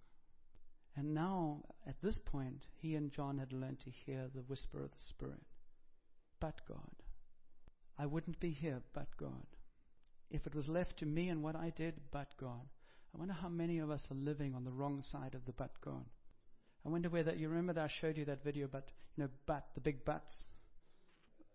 And 0.96 1.14
now, 1.14 1.64
at 1.86 2.00
this 2.02 2.18
point, 2.18 2.66
he 2.80 2.94
and 2.94 3.12
John 3.12 3.38
had 3.38 3.52
learned 3.52 3.80
to 3.80 3.90
hear 3.90 4.28
the 4.34 4.42
whisper 4.42 4.82
of 4.82 4.90
the 4.90 4.98
Spirit. 5.08 5.42
But 6.40 6.60
God, 6.66 6.94
I 7.98 8.06
wouldn't 8.06 8.40
be 8.40 8.50
here 8.50 8.80
but 8.94 9.08
God. 9.16 9.46
If 10.30 10.46
it 10.46 10.54
was 10.54 10.68
left 10.68 10.98
to 10.98 11.06
me 11.06 11.28
and 11.28 11.42
what 11.42 11.56
I 11.56 11.70
did 11.70 11.94
but 12.10 12.28
God. 12.38 12.68
I 13.14 13.18
wonder 13.18 13.34
how 13.34 13.48
many 13.48 13.78
of 13.78 13.90
us 13.90 14.06
are 14.10 14.14
living 14.14 14.54
on 14.54 14.64
the 14.64 14.72
wrong 14.72 15.02
side 15.02 15.34
of 15.34 15.44
the 15.46 15.52
but 15.52 15.72
God. 15.84 16.04
I 16.88 16.90
wonder 16.90 17.10
whether 17.10 17.34
you 17.34 17.50
remember 17.50 17.74
that 17.74 17.84
I 17.84 17.90
showed 18.00 18.16
you 18.16 18.24
that 18.24 18.42
video 18.42 18.64
about, 18.64 18.84
you 19.14 19.24
know, 19.24 19.30
but, 19.44 19.66
the 19.74 19.80
big 19.82 20.06
buts. 20.06 20.32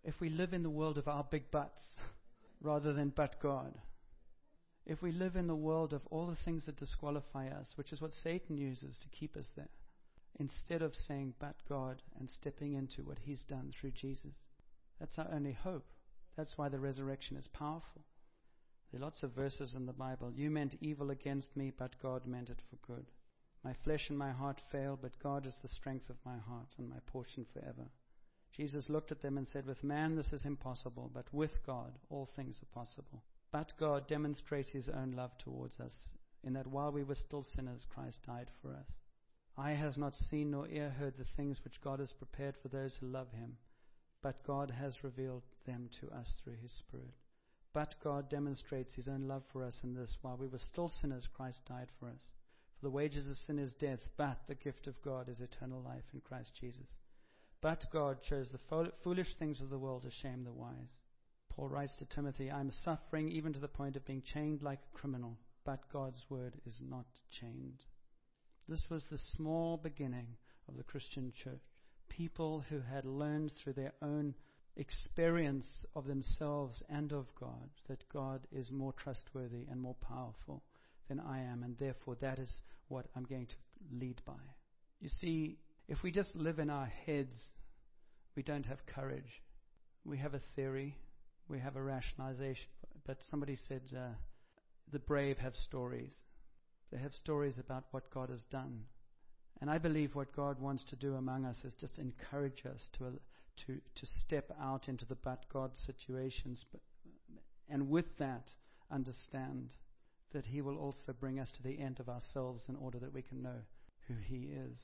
If 0.03 0.13
we 0.21 0.29
live 0.29 0.53
in 0.53 0.61
the 0.61 0.69
world 0.69 0.99
of 0.99 1.07
our 1.07 1.23
big 1.23 1.49
buts 1.49 1.81
rather 2.61 2.93
than 2.93 3.09
but 3.09 3.41
God. 3.41 3.73
If 4.85 5.01
we 5.01 5.11
live 5.11 5.35
in 5.35 5.47
the 5.47 5.55
world 5.55 5.91
of 5.91 6.05
all 6.11 6.27
the 6.27 6.37
things 6.45 6.67
that 6.67 6.77
disqualify 6.77 7.47
us, 7.47 7.65
which 7.77 7.91
is 7.91 7.99
what 7.99 8.13
Satan 8.13 8.57
uses 8.57 8.95
to 8.99 9.09
keep 9.09 9.35
us 9.35 9.49
there, 9.55 9.71
instead 10.39 10.83
of 10.83 10.93
saying 10.93 11.33
but 11.39 11.55
God 11.67 12.03
and 12.19 12.29
stepping 12.29 12.73
into 12.73 13.01
what 13.01 13.17
he's 13.17 13.41
done 13.49 13.73
through 13.81 13.93
Jesus. 13.93 14.35
That's 14.99 15.17
our 15.17 15.29
only 15.33 15.53
hope. 15.53 15.87
That's 16.37 16.59
why 16.59 16.69
the 16.69 16.79
resurrection 16.79 17.37
is 17.37 17.47
powerful. 17.47 18.05
There 18.91 19.01
are 19.01 19.05
lots 19.05 19.23
of 19.23 19.31
verses 19.31 19.73
in 19.73 19.87
the 19.87 19.93
Bible. 19.93 20.31
You 20.35 20.51
meant 20.51 20.75
evil 20.79 21.09
against 21.09 21.57
me, 21.57 21.73
but 21.75 21.95
God 22.03 22.27
meant 22.27 22.51
it 22.51 22.59
for 22.69 22.93
good. 22.93 23.07
My 23.63 23.73
flesh 23.83 24.09
and 24.09 24.17
my 24.17 24.31
heart 24.31 24.61
fail, 24.71 24.99
but 25.01 25.17
God 25.23 25.45
is 25.45 25.55
the 25.61 25.69
strength 25.69 26.09
of 26.09 26.17
my 26.25 26.37
heart 26.37 26.67
and 26.77 26.89
my 26.89 26.99
portion 27.07 27.45
forever. 27.53 27.89
Jesus 28.55 28.89
looked 28.89 29.11
at 29.11 29.21
them 29.21 29.37
and 29.37 29.47
said, 29.47 29.65
With 29.65 29.83
man 29.83 30.15
this 30.15 30.33
is 30.33 30.45
impossible, 30.45 31.09
but 31.13 31.33
with 31.33 31.65
God 31.65 31.97
all 32.09 32.27
things 32.35 32.61
are 32.61 32.79
possible. 32.79 33.23
But 33.51 33.73
God 33.79 34.07
demonstrates 34.07 34.69
his 34.71 34.89
own 34.89 35.13
love 35.13 35.31
towards 35.37 35.79
us, 35.79 35.95
in 36.43 36.53
that 36.53 36.67
while 36.67 36.91
we 36.91 37.03
were 37.03 37.15
still 37.15 37.43
sinners, 37.43 37.85
Christ 37.93 38.19
died 38.27 38.49
for 38.61 38.71
us. 38.71 38.87
Eye 39.57 39.73
has 39.73 39.97
not 39.97 40.15
seen 40.15 40.51
nor 40.51 40.67
ear 40.67 40.89
heard 40.89 41.17
the 41.17 41.25
things 41.37 41.63
which 41.63 41.81
God 41.81 41.99
has 41.99 42.11
prepared 42.13 42.55
for 42.61 42.67
those 42.67 42.95
who 42.95 43.07
love 43.07 43.31
him, 43.31 43.57
but 44.21 44.45
God 44.45 44.71
has 44.71 45.03
revealed 45.03 45.43
them 45.65 45.89
to 46.01 46.09
us 46.11 46.33
through 46.43 46.57
his 46.61 46.71
Spirit. 46.71 47.13
But 47.73 47.95
God 48.03 48.29
demonstrates 48.29 48.93
his 48.93 49.07
own 49.07 49.27
love 49.27 49.43
for 49.51 49.63
us 49.63 49.79
in 49.83 49.93
this 49.93 50.17
while 50.21 50.37
we 50.37 50.47
were 50.47 50.59
still 50.59 50.89
sinners, 50.89 51.27
Christ 51.35 51.61
died 51.67 51.89
for 51.99 52.07
us. 52.09 52.29
The 52.83 52.89
wages 52.89 53.27
of 53.27 53.37
sin 53.37 53.59
is 53.59 53.73
death, 53.75 54.01
but 54.17 54.39
the 54.45 54.55
gift 54.55 54.87
of 54.87 55.01
God 55.03 55.29
is 55.29 55.39
eternal 55.39 55.81
life 55.81 56.03
in 56.13 56.19
Christ 56.19 56.51
Jesus. 56.59 56.85
But 57.61 57.85
God 57.93 58.21
chose 58.21 58.51
the 58.51 58.91
foolish 59.03 59.37
things 59.39 59.61
of 59.61 59.69
the 59.69 59.79
world 59.79 60.03
to 60.03 60.11
shame 60.11 60.43
the 60.43 60.51
wise. 60.51 60.91
Paul 61.47 61.69
writes 61.69 61.95
to 61.99 62.05
Timothy, 62.05 62.51
I 62.51 62.59
am 62.59 62.71
suffering 62.71 63.29
even 63.29 63.53
to 63.53 63.61
the 63.61 63.69
point 63.69 63.95
of 63.95 64.05
being 64.05 64.21
chained 64.21 64.61
like 64.61 64.79
a 64.79 64.97
criminal, 64.97 65.37
but 65.63 65.89
God's 65.93 66.21
word 66.29 66.59
is 66.65 66.81
not 66.85 67.05
chained. 67.31 67.85
This 68.67 68.85
was 68.89 69.05
the 69.09 69.17
small 69.17 69.77
beginning 69.77 70.35
of 70.67 70.75
the 70.75 70.83
Christian 70.83 71.31
church. 71.41 71.61
People 72.09 72.65
who 72.67 72.81
had 72.81 73.05
learned 73.05 73.53
through 73.53 73.73
their 73.73 73.93
own 74.01 74.35
experience 74.75 75.85
of 75.95 76.05
themselves 76.05 76.83
and 76.89 77.13
of 77.13 77.33
God 77.39 77.69
that 77.87 78.03
God 78.11 78.45
is 78.51 78.71
more 78.71 78.91
trustworthy 78.91 79.67
and 79.71 79.79
more 79.79 79.95
powerful 80.01 80.63
than 81.07 81.19
I 81.19 81.41
am, 81.41 81.63
and 81.63 81.77
therefore 81.77 82.15
that 82.21 82.39
is 82.39 82.51
what 82.87 83.05
I'm 83.15 83.23
going 83.23 83.47
to 83.47 83.55
lead 83.99 84.21
by. 84.25 84.33
You 84.99 85.09
see, 85.09 85.57
if 85.87 86.01
we 86.03 86.11
just 86.11 86.35
live 86.35 86.59
in 86.59 86.69
our 86.69 86.91
heads, 87.05 87.35
we 88.35 88.43
don't 88.43 88.65
have 88.65 88.85
courage. 88.85 89.41
We 90.05 90.17
have 90.17 90.33
a 90.33 90.41
theory, 90.55 90.97
we 91.47 91.59
have 91.59 91.75
a 91.75 91.81
rationalization. 91.81 92.67
But 93.05 93.17
somebody 93.29 93.55
said 93.55 93.81
uh, 93.95 94.13
the 94.91 94.99
brave 94.99 95.37
have 95.37 95.55
stories. 95.55 96.13
They 96.91 96.99
have 96.99 97.13
stories 97.13 97.57
about 97.57 97.85
what 97.91 98.09
God 98.13 98.29
has 98.29 98.43
done. 98.51 98.83
And 99.61 99.69
I 99.69 99.77
believe 99.77 100.15
what 100.15 100.35
God 100.35 100.59
wants 100.59 100.83
to 100.85 100.95
do 100.95 101.15
among 101.15 101.45
us 101.45 101.63
is 101.63 101.75
just 101.75 101.97
encourage 101.97 102.63
us 102.65 102.89
to, 102.97 103.13
to, 103.65 103.79
to 103.95 104.05
step 104.05 104.51
out 104.61 104.87
into 104.87 105.05
the 105.05 105.15
but 105.15 105.45
God 105.51 105.71
situations. 105.75 106.65
But, 106.71 106.81
and 107.69 107.89
with 107.89 108.17
that, 108.19 108.49
understand 108.91 109.73
that 110.33 110.45
He 110.45 110.61
will 110.61 110.77
also 110.77 111.13
bring 111.13 111.39
us 111.39 111.51
to 111.51 111.63
the 111.63 111.79
end 111.79 111.99
of 111.99 112.09
ourselves 112.09 112.63
in 112.67 112.75
order 112.75 112.99
that 112.99 113.13
we 113.13 113.21
can 113.21 113.41
know 113.41 113.61
who 114.07 114.15
He 114.25 114.49
is. 114.53 114.79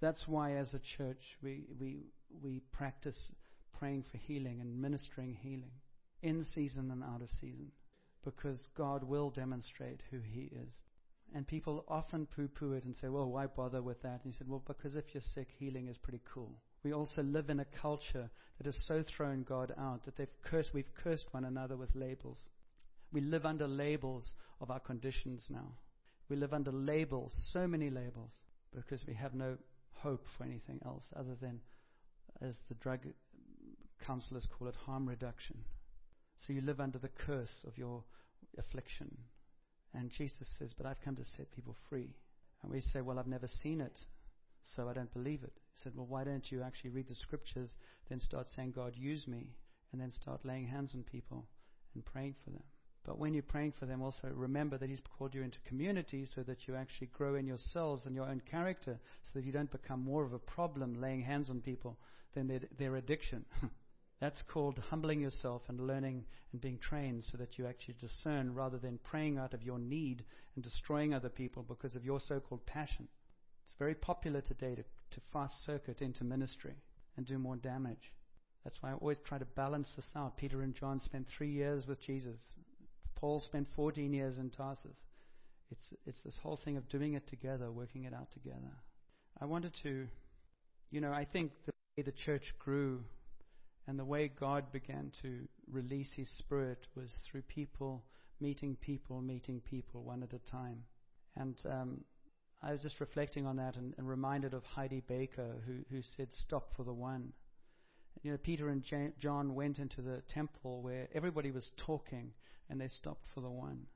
That's 0.00 0.24
why, 0.26 0.52
as 0.56 0.74
a 0.74 0.80
church, 0.96 1.22
we, 1.42 1.64
we, 1.80 2.06
we 2.42 2.62
practice 2.72 3.32
praying 3.78 4.04
for 4.10 4.18
healing 4.18 4.60
and 4.60 4.80
ministering 4.80 5.36
healing 5.42 5.72
in 6.22 6.42
season 6.42 6.90
and 6.90 7.02
out 7.02 7.22
of 7.22 7.30
season 7.40 7.70
because 8.24 8.68
God 8.76 9.04
will 9.04 9.30
demonstrate 9.30 10.02
who 10.10 10.18
He 10.20 10.50
is. 10.52 10.72
And 11.34 11.46
people 11.46 11.84
often 11.88 12.26
poo 12.26 12.48
poo 12.48 12.72
it 12.72 12.84
and 12.84 12.96
say, 12.96 13.08
well, 13.08 13.30
why 13.30 13.46
bother 13.46 13.82
with 13.82 14.00
that? 14.02 14.20
And 14.24 14.32
he 14.32 14.38
said, 14.38 14.48
well, 14.48 14.62
because 14.66 14.96
if 14.96 15.04
you're 15.12 15.20
sick, 15.34 15.48
healing 15.58 15.88
is 15.88 15.98
pretty 15.98 16.22
cool. 16.32 16.58
We 16.82 16.92
also 16.92 17.22
live 17.22 17.50
in 17.50 17.60
a 17.60 17.66
culture 17.82 18.30
that 18.56 18.66
has 18.66 18.80
so 18.86 19.02
thrown 19.16 19.42
God 19.42 19.74
out 19.78 20.04
that 20.04 20.16
they've 20.16 20.26
cursed, 20.42 20.70
we've 20.72 20.94
cursed 21.02 21.26
one 21.32 21.44
another 21.44 21.76
with 21.76 21.94
labels. 21.94 22.38
We 23.12 23.20
live 23.20 23.46
under 23.46 23.66
labels 23.66 24.34
of 24.60 24.70
our 24.70 24.80
conditions 24.80 25.46
now. 25.50 25.72
We 26.28 26.36
live 26.36 26.52
under 26.52 26.72
labels, 26.72 27.32
so 27.52 27.66
many 27.66 27.90
labels, 27.90 28.32
because 28.74 29.06
we 29.06 29.14
have 29.14 29.34
no 29.34 29.56
hope 29.92 30.24
for 30.36 30.44
anything 30.44 30.80
else 30.84 31.04
other 31.16 31.34
than, 31.40 31.60
as 32.42 32.56
the 32.68 32.74
drug 32.74 33.00
counselors 34.06 34.46
call 34.58 34.68
it, 34.68 34.74
harm 34.74 35.08
reduction. 35.08 35.56
So 36.46 36.52
you 36.52 36.60
live 36.60 36.80
under 36.80 36.98
the 36.98 37.08
curse 37.08 37.64
of 37.66 37.78
your 37.78 38.04
affliction. 38.58 39.16
And 39.94 40.10
Jesus 40.10 40.48
says, 40.58 40.74
But 40.76 40.86
I've 40.86 41.00
come 41.04 41.16
to 41.16 41.24
set 41.24 41.50
people 41.50 41.76
free. 41.88 42.14
And 42.62 42.70
we 42.70 42.80
say, 42.80 43.00
Well, 43.00 43.18
I've 43.18 43.26
never 43.26 43.46
seen 43.46 43.80
it, 43.80 43.98
so 44.76 44.88
I 44.88 44.92
don't 44.92 45.12
believe 45.12 45.42
it. 45.42 45.52
He 45.74 45.80
said, 45.82 45.92
Well, 45.96 46.06
why 46.06 46.24
don't 46.24 46.50
you 46.50 46.62
actually 46.62 46.90
read 46.90 47.08
the 47.08 47.14
scriptures, 47.14 47.70
then 48.08 48.20
start 48.20 48.48
saying, 48.54 48.72
God, 48.72 48.92
use 48.94 49.26
me, 49.26 49.48
and 49.92 50.00
then 50.00 50.10
start 50.10 50.44
laying 50.44 50.66
hands 50.66 50.92
on 50.94 51.02
people 51.02 51.46
and 51.94 52.04
praying 52.04 52.34
for 52.44 52.50
them. 52.50 52.62
But 53.08 53.18
when 53.18 53.32
you're 53.32 53.42
praying 53.42 53.72
for 53.72 53.86
them, 53.86 54.02
also 54.02 54.28
remember 54.34 54.76
that 54.76 54.90
He's 54.90 55.00
called 55.16 55.34
you 55.34 55.42
into 55.42 55.58
community 55.66 56.26
so 56.34 56.42
that 56.42 56.68
you 56.68 56.76
actually 56.76 57.06
grow 57.06 57.36
in 57.36 57.46
yourselves 57.46 58.04
and 58.04 58.14
your 58.14 58.26
own 58.28 58.42
character 58.50 59.00
so 59.22 59.30
that 59.32 59.46
you 59.46 59.50
don't 59.50 59.72
become 59.72 60.04
more 60.04 60.24
of 60.24 60.34
a 60.34 60.38
problem 60.38 61.00
laying 61.00 61.22
hands 61.22 61.48
on 61.48 61.62
people 61.62 61.96
than 62.34 62.48
their, 62.48 62.60
their 62.78 62.96
addiction. 62.96 63.46
That's 64.20 64.42
called 64.52 64.78
humbling 64.90 65.20
yourself 65.20 65.62
and 65.68 65.80
learning 65.80 66.26
and 66.52 66.60
being 66.60 66.76
trained 66.76 67.24
so 67.24 67.38
that 67.38 67.56
you 67.56 67.66
actually 67.66 67.94
discern 67.98 68.52
rather 68.52 68.76
than 68.76 68.98
praying 69.02 69.38
out 69.38 69.54
of 69.54 69.62
your 69.62 69.78
need 69.78 70.22
and 70.54 70.62
destroying 70.62 71.14
other 71.14 71.30
people 71.30 71.62
because 71.62 71.96
of 71.96 72.04
your 72.04 72.20
so 72.20 72.40
called 72.40 72.66
passion. 72.66 73.08
It's 73.64 73.74
very 73.78 73.94
popular 73.94 74.42
today 74.42 74.74
to, 74.74 74.82
to 74.82 75.20
fast 75.32 75.64
circuit 75.64 76.02
into 76.02 76.24
ministry 76.24 76.74
and 77.16 77.24
do 77.24 77.38
more 77.38 77.56
damage. 77.56 78.12
That's 78.64 78.82
why 78.82 78.90
I 78.90 78.94
always 78.94 79.20
try 79.24 79.38
to 79.38 79.46
balance 79.46 79.90
this 79.96 80.10
out. 80.14 80.36
Peter 80.36 80.60
and 80.60 80.74
John 80.74 81.00
spent 81.00 81.26
three 81.38 81.50
years 81.50 81.86
with 81.86 82.02
Jesus. 82.02 82.36
Paul 83.20 83.40
spent 83.40 83.66
14 83.74 84.12
years 84.12 84.38
in 84.38 84.50
Tarsus. 84.50 84.96
It's, 85.70 85.90
it's 86.06 86.22
this 86.24 86.38
whole 86.42 86.58
thing 86.64 86.76
of 86.76 86.88
doing 86.88 87.14
it 87.14 87.26
together, 87.26 87.70
working 87.70 88.04
it 88.04 88.14
out 88.14 88.30
together. 88.32 88.72
I 89.40 89.44
wanted 89.44 89.72
to, 89.82 90.06
you 90.90 91.00
know, 91.00 91.12
I 91.12 91.24
think 91.24 91.52
the 91.66 91.72
way 91.96 92.04
the 92.04 92.12
church 92.12 92.54
grew 92.58 93.00
and 93.86 93.98
the 93.98 94.04
way 94.04 94.28
God 94.28 94.70
began 94.72 95.12
to 95.22 95.48
release 95.70 96.12
His 96.16 96.30
Spirit 96.38 96.78
was 96.94 97.10
through 97.30 97.42
people 97.42 98.04
meeting 98.40 98.76
people, 98.80 99.20
meeting 99.20 99.60
people 99.68 100.04
one 100.04 100.22
at 100.22 100.32
a 100.32 100.50
time. 100.50 100.84
And 101.36 101.56
um, 101.68 102.04
I 102.62 102.72
was 102.72 102.82
just 102.82 103.00
reflecting 103.00 103.46
on 103.46 103.56
that 103.56 103.76
and, 103.76 103.94
and 103.98 104.08
reminded 104.08 104.54
of 104.54 104.62
Heidi 104.64 105.02
Baker, 105.06 105.56
who, 105.66 105.78
who 105.90 106.02
said, 106.02 106.28
Stop 106.30 106.74
for 106.76 106.84
the 106.84 106.92
one. 106.92 107.32
You 108.22 108.32
know, 108.32 108.38
Peter 108.38 108.68
and 108.68 108.84
John 109.20 109.54
went 109.54 109.78
into 109.78 110.02
the 110.02 110.22
temple 110.28 110.82
where 110.82 111.08
everybody 111.14 111.50
was 111.50 111.70
talking, 111.86 112.32
and 112.68 112.80
they 112.80 112.88
stopped 112.88 113.24
for 113.34 113.40
the 113.40 113.50
one. 113.50 113.86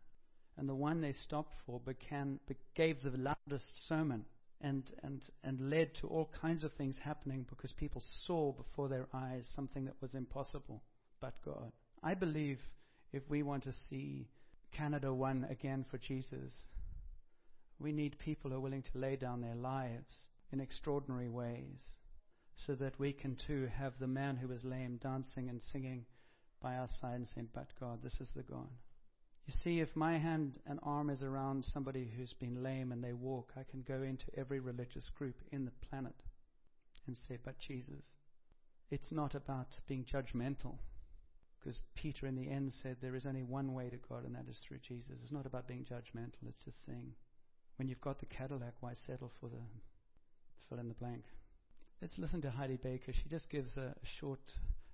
And 0.57 0.69
the 0.69 0.75
one 0.75 1.01
they 1.01 1.13
stopped 1.13 1.55
for 1.67 1.81
began, 1.81 2.39
gave 2.75 3.03
the 3.03 3.11
loudest 3.11 3.89
sermon 3.89 4.25
and, 4.61 4.85
and, 5.03 5.23
and 5.43 5.71
led 5.71 5.95
to 5.97 6.07
all 6.07 6.31
kinds 6.41 6.63
of 6.63 6.73
things 6.73 6.99
happening 7.03 7.47
because 7.49 7.73
people 7.73 8.03
saw 8.27 8.53
before 8.53 8.89
their 8.89 9.09
eyes 9.13 9.51
something 9.55 9.87
that 9.87 10.01
was 10.01 10.15
impossible 10.15 10.83
but 11.21 11.35
God. 11.45 11.73
I 12.03 12.15
believe 12.15 12.59
if 13.13 13.23
we 13.29 13.43
want 13.43 13.65
to 13.65 13.73
see 13.89 14.29
Canada 14.73 15.13
won 15.13 15.47
again 15.51 15.85
for 15.91 15.99
Jesus, 15.99 16.53
we 17.79 17.93
need 17.93 18.19
people 18.19 18.51
who 18.51 18.57
are 18.57 18.61
willing 18.61 18.83
to 18.83 18.99
lay 18.99 19.17
down 19.17 19.41
their 19.41 19.55
lives 19.55 20.27
in 20.53 20.61
extraordinary 20.61 21.29
ways 21.29 21.97
so 22.67 22.75
that 22.77 22.99
we 22.99 23.13
can 23.13 23.37
too 23.47 23.69
have 23.79 23.99
the 23.99 24.07
man 24.07 24.37
who 24.37 24.49
was 24.49 24.65
lame 24.65 24.99
dancing 25.03 25.49
and 25.49 25.61
singing 25.61 26.05
by 26.61 26.77
our 26.77 26.89
side 27.01 27.17
and 27.17 27.27
saying, 27.27 27.49
But 27.55 27.69
God, 27.81 28.01
this 28.03 28.21
is 28.21 28.31
the 28.35 28.43
God. 28.43 28.69
You 29.47 29.55
see, 29.63 29.81
if 29.81 29.97
my 29.97 30.19
hand 30.19 30.59
and 30.67 30.79
arm 30.83 31.11
is 31.11 31.23
around 31.23 31.65
somebody 31.65 32.09
who's 32.17 32.35
been 32.35 32.63
lame 32.63 32.93
and 32.93 33.03
they 33.03 33.13
walk, 33.13 33.53
I 33.57 33.65
can 33.69 33.83
go 33.83 34.03
into 34.03 34.27
every 34.37 34.61
religious 34.61 35.11
group 35.19 35.35
in 35.51 35.65
the 35.65 35.73
planet 35.89 36.15
and 37.07 37.17
say, 37.29 37.39
But 37.45 37.59
Jesus. 37.59 38.05
It's 38.91 39.11
not 39.11 39.35
about 39.35 39.69
being 39.89 40.05
judgmental. 40.05 40.77
Because 41.59 41.81
Peter, 41.95 42.27
in 42.27 42.37
the 42.37 42.51
end, 42.51 42.73
said 42.83 42.97
there 43.01 43.15
is 43.15 43.25
only 43.25 43.43
one 43.43 43.73
way 43.73 43.89
to 43.89 43.97
God, 44.09 44.25
and 44.25 44.35
that 44.35 44.49
is 44.51 44.61
through 44.67 44.81
Jesus. 44.87 45.17
It's 45.23 45.33
not 45.33 45.47
about 45.47 45.67
being 45.67 45.85
judgmental. 45.85 46.49
It's 46.49 46.65
just 46.65 46.85
saying, 46.85 47.13
when 47.77 47.89
you've 47.89 48.01
got 48.01 48.19
the 48.19 48.27
Cadillac, 48.27 48.75
why 48.81 48.95
settle 48.95 49.31
for 49.41 49.49
the 49.49 49.63
fill 50.69 50.79
in 50.79 50.89
the 50.89 50.95
blank? 50.95 51.25
Let's 52.03 52.19
listen 52.19 52.43
to 52.43 52.51
Heidi 52.51 52.79
Baker. 52.83 53.13
She 53.13 53.29
just 53.29 53.49
gives 53.49 53.77
a 53.77 53.95
short 54.19 54.41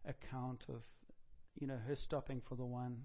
account 0.04 0.66
of 0.68 0.82
you 1.58 1.66
know, 1.66 1.78
her 1.86 1.96
stopping 1.96 2.42
for 2.46 2.54
the 2.54 2.66
one. 2.66 2.98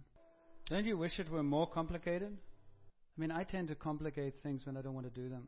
Don't 0.69 0.83
you 0.83 0.97
wish 0.97 1.19
it 1.19 1.31
were 1.31 1.41
more 1.41 1.65
complicated? 1.65 2.37
I 2.37 3.21
mean, 3.21 3.31
I 3.31 3.45
tend 3.45 3.69
to 3.69 3.75
complicate 3.75 4.33
things 4.43 4.65
when 4.65 4.75
I 4.75 4.81
don't 4.81 4.93
want 4.93 5.05
to 5.05 5.21
do 5.21 5.29
them. 5.29 5.47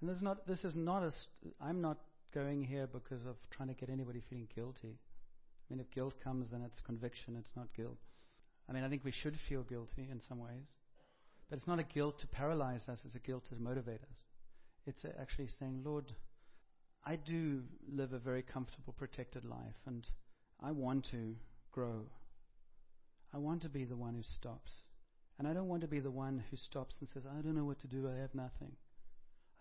And 0.00 0.08
this 0.08 0.16
is 0.16 0.22
not, 0.22 0.46
this 0.46 0.64
is 0.64 0.76
not 0.76 1.02
a, 1.02 1.10
st- 1.10 1.54
I'm 1.60 1.82
not 1.82 1.98
going 2.32 2.64
here 2.64 2.86
because 2.86 3.20
of 3.26 3.36
trying 3.50 3.68
to 3.68 3.74
get 3.74 3.90
anybody 3.90 4.22
feeling 4.30 4.48
guilty. 4.54 4.96
I 4.96 5.74
mean, 5.74 5.80
if 5.80 5.94
guilt 5.94 6.14
comes, 6.24 6.52
then 6.52 6.62
it's 6.62 6.80
conviction, 6.86 7.36
it's 7.38 7.52
not 7.54 7.68
guilt. 7.76 7.98
I 8.66 8.72
mean, 8.72 8.82
I 8.82 8.88
think 8.88 9.04
we 9.04 9.12
should 9.12 9.36
feel 9.46 9.62
guilty 9.62 10.08
in 10.10 10.22
some 10.26 10.38
ways. 10.38 10.64
But 11.50 11.58
it's 11.58 11.68
not 11.68 11.80
a 11.80 11.84
guilt 11.84 12.18
to 12.20 12.26
paralyze 12.28 12.88
us, 12.88 13.00
it's 13.04 13.14
a 13.14 13.20
guilt 13.20 13.44
to 13.50 13.56
motivate 13.56 14.00
us. 14.00 14.16
It's 14.86 15.04
actually 15.20 15.48
saying, 15.58 15.82
Lord, 15.84 16.12
I 17.06 17.14
do 17.14 17.62
live 17.88 18.12
a 18.12 18.18
very 18.18 18.42
comfortable, 18.42 18.92
protected 18.98 19.44
life, 19.44 19.76
and 19.86 20.04
I 20.60 20.72
want 20.72 21.06
to 21.12 21.36
grow. 21.70 22.02
I 23.32 23.38
want 23.38 23.62
to 23.62 23.68
be 23.68 23.84
the 23.84 23.96
one 23.96 24.14
who 24.14 24.24
stops. 24.24 24.72
And 25.38 25.46
I 25.46 25.52
don't 25.52 25.68
want 25.68 25.82
to 25.82 25.88
be 25.88 26.00
the 26.00 26.10
one 26.10 26.42
who 26.50 26.56
stops 26.56 26.96
and 26.98 27.08
says, 27.08 27.24
I 27.26 27.40
don't 27.42 27.54
know 27.54 27.64
what 27.64 27.80
to 27.82 27.86
do, 27.86 28.08
I 28.08 28.20
have 28.20 28.34
nothing. 28.34 28.72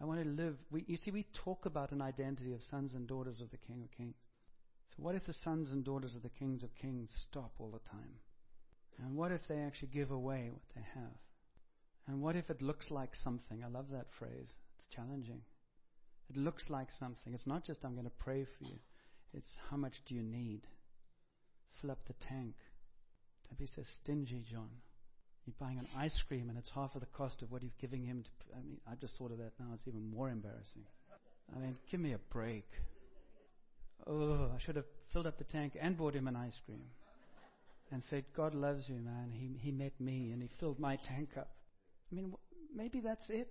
I 0.01 0.05
want 0.05 0.23
to 0.23 0.27
live. 0.27 0.55
We, 0.71 0.85
you 0.87 0.97
see, 0.97 1.11
we 1.11 1.27
talk 1.43 1.65
about 1.65 1.91
an 1.91 2.01
identity 2.01 2.53
of 2.53 2.63
sons 2.63 2.95
and 2.95 3.07
daughters 3.07 3.39
of 3.41 3.51
the 3.51 3.57
King 3.57 3.83
of 3.83 3.95
Kings. 3.95 4.15
So, 4.87 5.03
what 5.03 5.15
if 5.15 5.25
the 5.25 5.33
sons 5.33 5.71
and 5.71 5.85
daughters 5.85 6.15
of 6.15 6.23
the 6.23 6.29
Kings 6.29 6.63
of 6.63 6.75
Kings 6.75 7.09
stop 7.29 7.51
all 7.59 7.71
the 7.71 7.89
time? 7.89 8.15
And 9.03 9.15
what 9.15 9.31
if 9.31 9.41
they 9.47 9.59
actually 9.59 9.89
give 9.89 10.11
away 10.11 10.49
what 10.51 10.63
they 10.75 10.85
have? 10.95 11.13
And 12.07 12.21
what 12.21 12.35
if 12.35 12.49
it 12.49 12.61
looks 12.61 12.89
like 12.89 13.13
something? 13.13 13.63
I 13.63 13.67
love 13.67 13.87
that 13.91 14.07
phrase. 14.17 14.49
It's 14.77 14.87
challenging. 14.95 15.41
It 16.29 16.37
looks 16.37 16.69
like 16.69 16.87
something. 16.91 17.33
It's 17.33 17.47
not 17.47 17.63
just 17.63 17.85
I'm 17.85 17.93
going 17.93 18.05
to 18.05 18.11
pray 18.19 18.45
for 18.57 18.63
you. 18.65 18.77
It's 19.33 19.51
how 19.69 19.77
much 19.77 19.93
do 20.07 20.15
you 20.15 20.23
need? 20.23 20.61
Fill 21.81 21.91
up 21.91 21.99
the 22.07 22.13
tank. 22.27 22.55
Don't 23.47 23.59
be 23.59 23.67
so 23.67 23.83
stingy, 24.01 24.43
John. 24.49 24.69
You're 25.45 25.55
buying 25.59 25.77
an 25.77 25.87
ice 25.95 26.23
cream 26.27 26.49
and 26.49 26.57
it's 26.57 26.71
half 26.73 26.95
of 26.95 27.01
the 27.01 27.07
cost 27.07 27.43
of 27.43 27.51
what 27.51 27.61
you're 27.61 27.71
giving 27.79 28.03
him. 28.03 28.23
To, 28.23 28.57
I 28.57 28.61
mean, 28.63 28.77
I 28.89 28.95
just 28.95 29.15
thought 29.17 29.31
of 29.31 29.37
that 29.37 29.51
now. 29.59 29.67
It's 29.75 29.87
even 29.87 30.09
more 30.09 30.29
embarrassing. 30.29 30.83
I 31.55 31.59
mean, 31.59 31.75
give 31.91 31.99
me 31.99 32.13
a 32.13 32.19
break. 32.33 32.65
Oh, 34.07 34.49
I 34.55 34.59
should 34.59 34.75
have 34.75 34.85
filled 35.13 35.27
up 35.27 35.37
the 35.37 35.43
tank 35.43 35.73
and 35.79 35.97
bought 35.97 36.15
him 36.15 36.27
an 36.27 36.35
ice 36.35 36.59
cream 36.65 36.81
and 37.91 38.01
said, 38.09 38.25
God 38.35 38.55
loves 38.55 38.89
you, 38.89 38.95
man. 38.95 39.31
He, 39.31 39.51
he 39.59 39.71
met 39.71 39.93
me 39.99 40.31
and 40.31 40.41
he 40.41 40.49
filled 40.59 40.79
my 40.79 40.97
tank 41.07 41.29
up. 41.37 41.49
I 42.11 42.15
mean, 42.15 42.33
maybe 42.75 42.99
that's 42.99 43.29
it. 43.29 43.49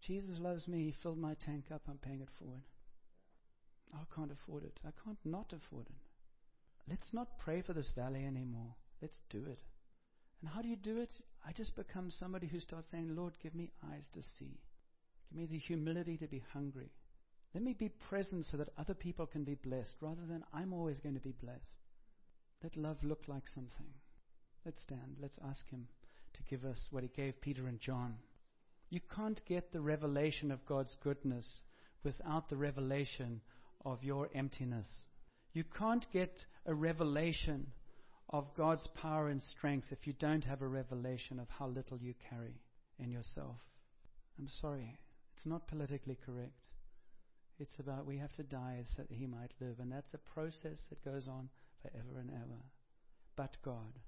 Jesus 0.00 0.38
loves 0.38 0.68
me. 0.68 0.84
He 0.84 0.94
filled 1.02 1.18
my 1.18 1.34
tank 1.44 1.66
up. 1.72 1.82
I'm 1.88 1.98
paying 1.98 2.20
it 2.20 2.28
forward. 2.38 2.62
I 3.92 4.04
can't 4.14 4.32
afford 4.32 4.64
it. 4.64 4.78
I 4.86 4.90
can't 5.04 5.18
not 5.24 5.52
afford 5.52 5.86
it. 5.86 5.96
Let's 6.88 7.12
not 7.12 7.38
pray 7.38 7.62
for 7.62 7.72
this 7.72 7.90
valley 7.94 8.24
anymore. 8.24 8.74
Let's 9.02 9.20
do 9.30 9.44
it. 9.46 9.60
And 10.40 10.50
how 10.50 10.62
do 10.62 10.68
you 10.68 10.76
do 10.76 10.98
it? 10.98 11.12
I 11.46 11.52
just 11.52 11.76
become 11.76 12.10
somebody 12.10 12.46
who 12.46 12.60
starts 12.60 12.90
saying, 12.90 13.14
Lord, 13.14 13.34
give 13.42 13.54
me 13.54 13.70
eyes 13.92 14.08
to 14.14 14.22
see. 14.22 14.60
Give 15.30 15.38
me 15.38 15.46
the 15.46 15.58
humility 15.58 16.16
to 16.18 16.26
be 16.26 16.44
hungry. 16.52 16.90
Let 17.54 17.62
me 17.62 17.72
be 17.72 17.88
present 17.88 18.44
so 18.44 18.56
that 18.58 18.68
other 18.78 18.94
people 18.94 19.26
can 19.26 19.44
be 19.44 19.54
blessed 19.54 19.94
rather 20.00 20.26
than 20.28 20.44
I'm 20.52 20.72
always 20.72 21.00
going 21.00 21.14
to 21.14 21.20
be 21.20 21.32
blessed. 21.32 21.60
Let 22.62 22.76
love 22.76 22.98
look 23.02 23.22
like 23.26 23.48
something. 23.48 23.86
Let's 24.64 24.82
stand. 24.82 25.16
Let's 25.20 25.38
ask 25.48 25.68
Him 25.70 25.88
to 26.34 26.42
give 26.44 26.64
us 26.64 26.88
what 26.90 27.02
He 27.02 27.08
gave 27.08 27.40
Peter 27.40 27.66
and 27.66 27.80
John. 27.80 28.16
You 28.90 29.00
can't 29.14 29.40
get 29.46 29.72
the 29.72 29.80
revelation 29.80 30.50
of 30.50 30.64
God's 30.66 30.96
goodness 31.02 31.46
without 32.02 32.48
the 32.48 32.56
revelation 32.56 33.40
of 33.84 34.02
your 34.02 34.30
emptiness. 34.34 34.88
You 35.52 35.64
can't 35.64 36.06
get 36.12 36.46
a 36.66 36.74
revelation 36.74 37.66
of 38.30 38.54
God's 38.56 38.86
power 39.00 39.28
and 39.28 39.42
strength 39.42 39.88
if 39.90 40.06
you 40.06 40.14
don't 40.14 40.44
have 40.44 40.62
a 40.62 40.68
revelation 40.68 41.38
of 41.38 41.48
how 41.48 41.66
little 41.66 41.98
you 41.98 42.14
carry 42.30 42.60
in 42.98 43.10
yourself. 43.10 43.56
I'm 44.38 44.48
sorry, 44.48 44.98
it's 45.36 45.46
not 45.46 45.68
politically 45.68 46.18
correct. 46.24 46.52
It's 47.58 47.78
about 47.80 48.06
we 48.06 48.18
have 48.18 48.32
to 48.34 48.42
die 48.42 48.84
so 48.96 49.02
that 49.02 49.14
He 49.14 49.26
might 49.26 49.50
live, 49.60 49.80
and 49.80 49.90
that's 49.90 50.14
a 50.14 50.32
process 50.32 50.78
that 50.90 51.04
goes 51.04 51.26
on 51.26 51.48
forever 51.82 52.20
and 52.20 52.30
ever. 52.30 52.62
But 53.36 53.56
God. 53.64 53.98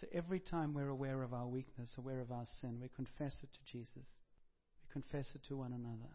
So 0.00 0.06
every 0.12 0.40
time 0.40 0.72
we're 0.72 0.88
aware 0.88 1.22
of 1.22 1.34
our 1.34 1.46
weakness, 1.46 1.94
aware 1.98 2.20
of 2.20 2.32
our 2.32 2.46
sin, 2.60 2.78
we 2.80 2.88
confess 2.88 3.36
it 3.42 3.50
to 3.52 3.72
Jesus. 3.72 4.08
We 4.82 4.92
confess 4.92 5.34
it 5.34 5.42
to 5.48 5.56
one 5.58 5.74
another. 5.74 6.10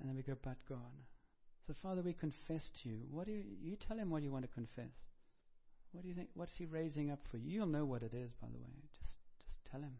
And 0.00 0.08
then 0.08 0.16
we 0.16 0.22
go, 0.22 0.36
but 0.42 0.56
God. 0.68 1.04
So, 1.66 1.74
Father, 1.82 2.00
we 2.00 2.14
confess 2.14 2.70
to 2.82 2.88
you. 2.88 3.00
What 3.10 3.26
do 3.26 3.32
you, 3.32 3.44
you 3.60 3.76
tell 3.76 3.98
him 3.98 4.10
what 4.10 4.22
you 4.22 4.30
want 4.30 4.44
to 4.44 4.54
confess? 4.54 4.94
What 5.92 6.02
do 6.02 6.08
you 6.08 6.14
think? 6.14 6.28
What's 6.34 6.56
he 6.56 6.64
raising 6.64 7.10
up 7.10 7.20
for 7.30 7.36
you? 7.36 7.50
You'll 7.50 7.66
know 7.66 7.84
what 7.84 8.02
it 8.02 8.14
is, 8.14 8.32
by 8.40 8.48
the 8.48 8.58
way. 8.58 8.72
Just, 8.98 9.18
just 9.44 9.58
tell 9.70 9.80
him. 9.80 9.98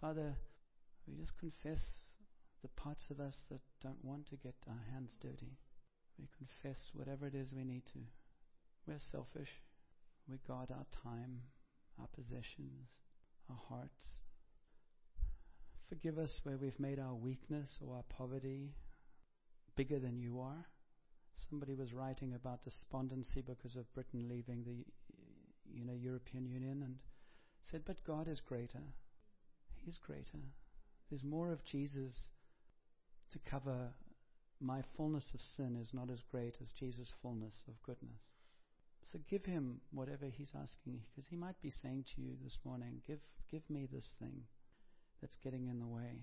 Father, 0.00 0.34
we 1.06 1.14
just 1.14 1.38
confess 1.38 1.82
the 2.62 2.68
parts 2.68 3.04
of 3.10 3.20
us 3.20 3.44
that 3.50 3.60
don't 3.82 4.04
want 4.04 4.28
to 4.30 4.36
get 4.36 4.54
our 4.68 4.80
hands 4.92 5.16
dirty. 5.20 5.58
We 6.18 6.26
confess 6.36 6.90
whatever 6.94 7.26
it 7.26 7.34
is 7.34 7.52
we 7.52 7.64
need 7.64 7.86
to. 7.92 8.00
We're 8.86 8.98
selfish. 8.98 9.50
We 10.28 10.38
guard 10.46 10.70
our 10.70 10.86
time, 11.02 11.40
our 12.02 12.08
possessions, 12.14 12.88
our 13.48 13.60
hearts. 13.68 14.18
Forgive 15.88 16.18
us 16.18 16.40
where 16.42 16.56
we've 16.56 16.78
made 16.80 16.98
our 16.98 17.14
weakness 17.14 17.78
or 17.80 17.96
our 17.96 18.04
poverty 18.08 18.74
bigger 19.76 19.98
than 19.98 20.18
you 20.18 20.40
are. 20.40 20.66
Somebody 21.48 21.74
was 21.74 21.92
writing 21.92 22.34
about 22.34 22.62
despondency 22.62 23.42
because 23.42 23.76
of 23.76 23.92
Britain 23.94 24.28
leaving 24.28 24.64
the 24.64 24.84
you 25.72 25.84
know, 25.84 25.94
European 25.94 26.46
Union 26.46 26.82
and 26.84 26.96
said, 27.70 27.82
But 27.86 28.04
God 28.04 28.28
is 28.28 28.40
greater. 28.40 28.82
He's 29.84 29.98
greater. 29.98 30.42
There's 31.08 31.24
more 31.24 31.52
of 31.52 31.64
Jesus 31.64 32.30
to 33.30 33.38
cover 33.48 33.90
my 34.60 34.82
fullness 34.96 35.30
of 35.34 35.40
sin 35.40 35.76
is 35.80 35.92
not 35.92 36.10
as 36.10 36.22
great 36.30 36.58
as 36.62 36.72
Jesus' 36.78 37.12
fullness 37.20 37.62
of 37.68 37.74
goodness. 37.82 38.20
So 39.12 39.18
give 39.28 39.44
him 39.44 39.82
whatever 39.90 40.24
he's 40.24 40.54
asking, 40.58 41.02
because 41.10 41.28
he 41.28 41.36
might 41.36 41.60
be 41.60 41.68
saying 41.68 42.06
to 42.14 42.22
you 42.22 42.32
this 42.42 42.56
morning, 42.64 43.02
give, 43.06 43.18
give 43.50 43.60
me 43.68 43.86
this 43.92 44.14
thing 44.18 44.44
that's 45.20 45.36
getting 45.44 45.68
in 45.68 45.78
the 45.78 45.86
way. 45.86 46.22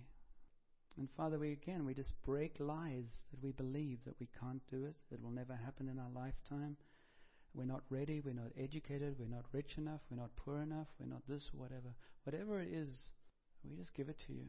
And 0.98 1.08
Father, 1.16 1.38
we 1.38 1.52
again, 1.52 1.86
we 1.86 1.94
just 1.94 2.20
break 2.26 2.56
lies 2.60 3.26
that 3.30 3.44
we 3.44 3.52
believe 3.52 4.00
that 4.06 4.20
we 4.20 4.28
can't 4.40 4.64
do 4.72 4.86
it, 4.86 4.96
it 5.12 5.22
will 5.22 5.30
never 5.30 5.54
happen 5.54 5.88
in 5.88 6.00
our 6.00 6.10
lifetime. 6.16 6.78
We're 7.54 7.66
not 7.66 7.84
ready, 7.92 8.22
we're 8.26 8.34
not 8.34 8.52
educated, 8.58 9.18
we're 9.20 9.36
not 9.36 9.46
rich 9.52 9.78
enough, 9.78 10.02
we're 10.10 10.22
not 10.22 10.36
poor 10.36 10.62
enough, 10.62 10.88
we're 11.00 11.14
not 11.14 11.28
this 11.28 11.52
whatever. 11.54 11.94
Whatever 12.24 12.60
it 12.60 12.70
is, 12.74 13.10
we 13.64 13.76
just 13.78 13.94
give 13.94 14.10
it 14.10 14.20
to 14.26 14.34
you. 14.34 14.46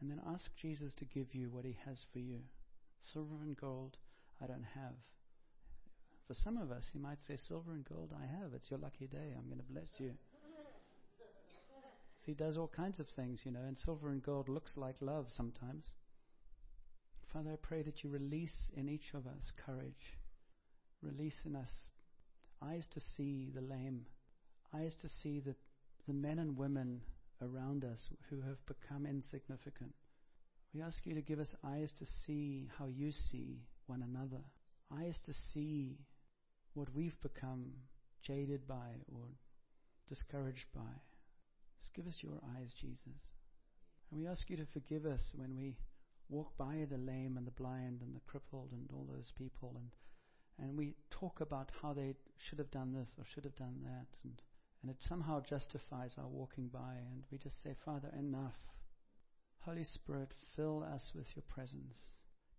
And 0.00 0.10
then 0.10 0.20
ask 0.30 0.50
Jesus 0.60 0.94
to 0.96 1.06
give 1.06 1.34
you 1.34 1.48
what 1.50 1.64
he 1.64 1.78
has 1.86 2.04
for 2.12 2.18
you. 2.18 2.40
Silver 3.00 3.36
and 3.42 3.56
gold 3.56 3.96
I 4.42 4.46
don't 4.46 4.66
have. 4.74 4.94
For 6.30 6.34
some 6.34 6.58
of 6.58 6.70
us, 6.70 6.88
he 6.92 7.00
might 7.00 7.20
say, 7.26 7.36
Silver 7.36 7.72
and 7.72 7.84
gold 7.84 8.12
I 8.16 8.24
have. 8.24 8.54
It's 8.54 8.70
your 8.70 8.78
lucky 8.78 9.08
day. 9.08 9.34
I'm 9.36 9.46
going 9.46 9.58
to 9.58 9.72
bless 9.72 9.88
you. 9.98 10.12
So 12.18 12.24
he 12.26 12.34
does 12.34 12.56
all 12.56 12.68
kinds 12.68 13.00
of 13.00 13.08
things, 13.16 13.40
you 13.42 13.50
know, 13.50 13.64
and 13.66 13.76
silver 13.76 14.10
and 14.10 14.22
gold 14.22 14.48
looks 14.48 14.76
like 14.76 14.94
love 15.00 15.26
sometimes. 15.28 15.86
Father, 17.32 17.50
I 17.54 17.56
pray 17.60 17.82
that 17.82 18.04
you 18.04 18.10
release 18.10 18.70
in 18.76 18.88
each 18.88 19.12
of 19.12 19.26
us 19.26 19.50
courage. 19.66 20.20
Release 21.02 21.40
in 21.44 21.56
us 21.56 21.88
eyes 22.62 22.86
to 22.92 23.00
see 23.16 23.50
the 23.52 23.60
lame, 23.60 24.06
eyes 24.72 24.94
to 25.02 25.08
see 25.08 25.40
the, 25.40 25.56
the 26.06 26.14
men 26.14 26.38
and 26.38 26.56
women 26.56 27.00
around 27.42 27.82
us 27.84 28.08
who 28.28 28.40
have 28.42 28.64
become 28.66 29.04
insignificant. 29.04 29.94
We 30.72 30.80
ask 30.80 31.04
you 31.06 31.16
to 31.16 31.22
give 31.22 31.40
us 31.40 31.56
eyes 31.64 31.92
to 31.98 32.06
see 32.24 32.68
how 32.78 32.86
you 32.86 33.10
see 33.10 33.64
one 33.88 34.04
another, 34.08 34.44
eyes 34.96 35.20
to 35.26 35.32
see 35.52 35.96
what 36.80 36.96
we've 36.96 37.20
become 37.20 37.66
jaded 38.22 38.66
by 38.66 38.96
or 39.12 39.20
discouraged 40.08 40.64
by. 40.74 40.96
Just 41.78 41.92
give 41.92 42.06
us 42.06 42.20
your 42.22 42.40
eyes, 42.56 42.72
Jesus. 42.80 43.20
And 44.10 44.18
we 44.18 44.26
ask 44.26 44.48
you 44.48 44.56
to 44.56 44.64
forgive 44.72 45.04
us 45.04 45.22
when 45.36 45.54
we 45.54 45.76
walk 46.30 46.56
by 46.56 46.86
the 46.90 46.96
lame 46.96 47.36
and 47.36 47.46
the 47.46 47.50
blind 47.50 48.00
and 48.00 48.16
the 48.16 48.20
crippled 48.26 48.70
and 48.72 48.88
all 48.94 49.06
those 49.12 49.30
people 49.36 49.74
and 49.76 49.90
and 50.58 50.76
we 50.76 50.94
talk 51.10 51.40
about 51.40 51.70
how 51.82 51.92
they 51.92 52.14
should 52.38 52.58
have 52.58 52.70
done 52.70 52.92
this 52.92 53.10
or 53.18 53.24
should 53.24 53.44
have 53.44 53.56
done 53.56 53.80
that 53.82 54.06
and 54.24 54.40
and 54.80 54.90
it 54.90 54.96
somehow 55.06 55.40
justifies 55.40 56.14
our 56.16 56.28
walking 56.28 56.68
by 56.68 56.94
and 57.12 57.24
we 57.30 57.36
just 57.36 57.62
say, 57.62 57.74
Father, 57.84 58.10
enough. 58.18 58.56
Holy 59.60 59.84
Spirit, 59.84 60.32
fill 60.56 60.82
us 60.82 61.12
with 61.14 61.26
your 61.36 61.44
presence. 61.46 62.08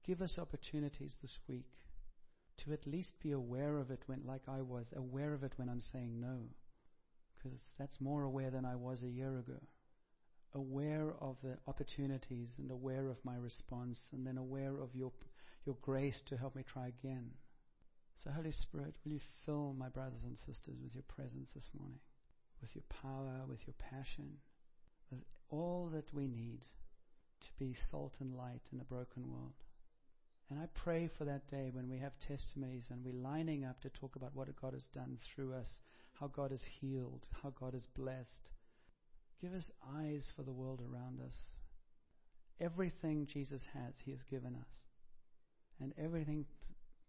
Give 0.06 0.22
us 0.22 0.38
opportunities 0.38 1.18
this 1.22 1.40
week 1.48 1.66
to 2.63 2.74
at 2.74 2.88
least 2.88 3.13
be 3.21 3.32
aware 3.32 3.78
of 3.78 3.91
it 3.91 4.02
when, 4.06 4.21
like 4.26 4.43
I 4.47 4.62
was, 4.62 4.86
aware 4.95 5.34
of 5.34 5.43
it 5.43 5.54
when 5.58 5.69
I'm 5.69 5.82
saying 5.82 6.19
no. 6.19 6.39
Because 7.36 7.58
that's 7.80 8.00
more 8.00 8.24
aware 8.24 8.52
than 8.52 8.65
I 8.65 8.76
was 8.76 9.04
a 9.04 9.10
year 9.10 9.39
ago. 9.39 9.60
Aware 10.54 11.13
of 11.19 11.38
the 11.43 11.58
opportunities 11.67 12.52
and 12.58 12.71
aware 12.71 13.08
of 13.10 13.17
my 13.24 13.36
response, 13.36 14.00
and 14.12 14.28
then 14.28 14.38
aware 14.38 14.78
of 14.82 14.93
your, 14.93 15.12
your 15.65 15.76
grace 15.82 16.21
to 16.28 16.38
help 16.38 16.56
me 16.56 16.63
try 16.63 16.88
again. 16.88 17.32
So, 18.24 18.30
Holy 18.32 18.52
Spirit, 18.52 18.95
will 19.04 19.13
you 19.13 19.19
fill 19.45 19.74
my 19.78 19.89
brothers 19.89 20.24
and 20.24 20.38
sisters 20.38 20.76
with 20.84 20.93
your 20.93 21.06
presence 21.08 21.50
this 21.56 21.69
morning, 21.78 22.00
with 22.62 22.69
your 22.76 22.84
power, 23.02 23.41
with 23.47 23.60
your 23.65 23.76
passion, 23.80 24.38
with 25.10 25.21
all 25.50 25.89
that 25.93 26.13
we 26.13 26.28
need 26.28 26.60
to 27.41 27.47
be 27.58 27.76
salt 27.89 28.13
and 28.19 28.36
light 28.36 28.62
in 28.71 28.80
a 28.80 28.84
broken 28.84 29.30
world. 29.30 29.54
And 30.52 30.60
I 30.60 30.66
pray 30.84 31.10
for 31.18 31.24
that 31.24 31.48
day 31.48 31.70
when 31.72 31.90
we 31.90 31.98
have 32.00 32.12
testimonies 32.28 32.88
and 32.90 33.06
we're 33.06 33.14
lining 33.14 33.64
up 33.64 33.80
to 33.82 33.90
talk 33.90 34.18
about 34.18 34.36
what 34.36 34.54
God 34.62 34.74
has 34.74 34.86
done 34.94 35.18
through 35.34 35.54
us, 35.54 35.80
how 36.20 36.28
God 36.28 36.52
has 36.52 36.62
healed, 36.82 37.26
how 37.42 37.54
God 37.58 37.72
has 37.72 37.88
blessed. 37.96 38.50
Give 39.40 39.54
us 39.54 39.72
eyes 39.96 40.30
for 40.36 40.44
the 40.44 40.52
world 40.52 40.82
around 40.82 41.22
us. 41.26 41.36
Everything 42.60 43.28
Jesus 43.32 43.62
has, 43.74 43.94
He 44.04 44.12
has 44.12 44.20
given 44.30 44.56
us. 44.56 44.68
And 45.80 45.94
everything 45.98 46.46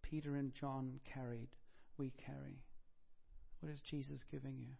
Peter 0.02 0.36
and 0.36 0.52
John 0.54 1.00
carried, 1.12 1.48
we 1.98 2.12
carry. 2.24 2.62
What 3.58 3.72
is 3.72 3.82
Jesus 3.90 4.24
giving 4.30 4.54
you? 4.60 4.74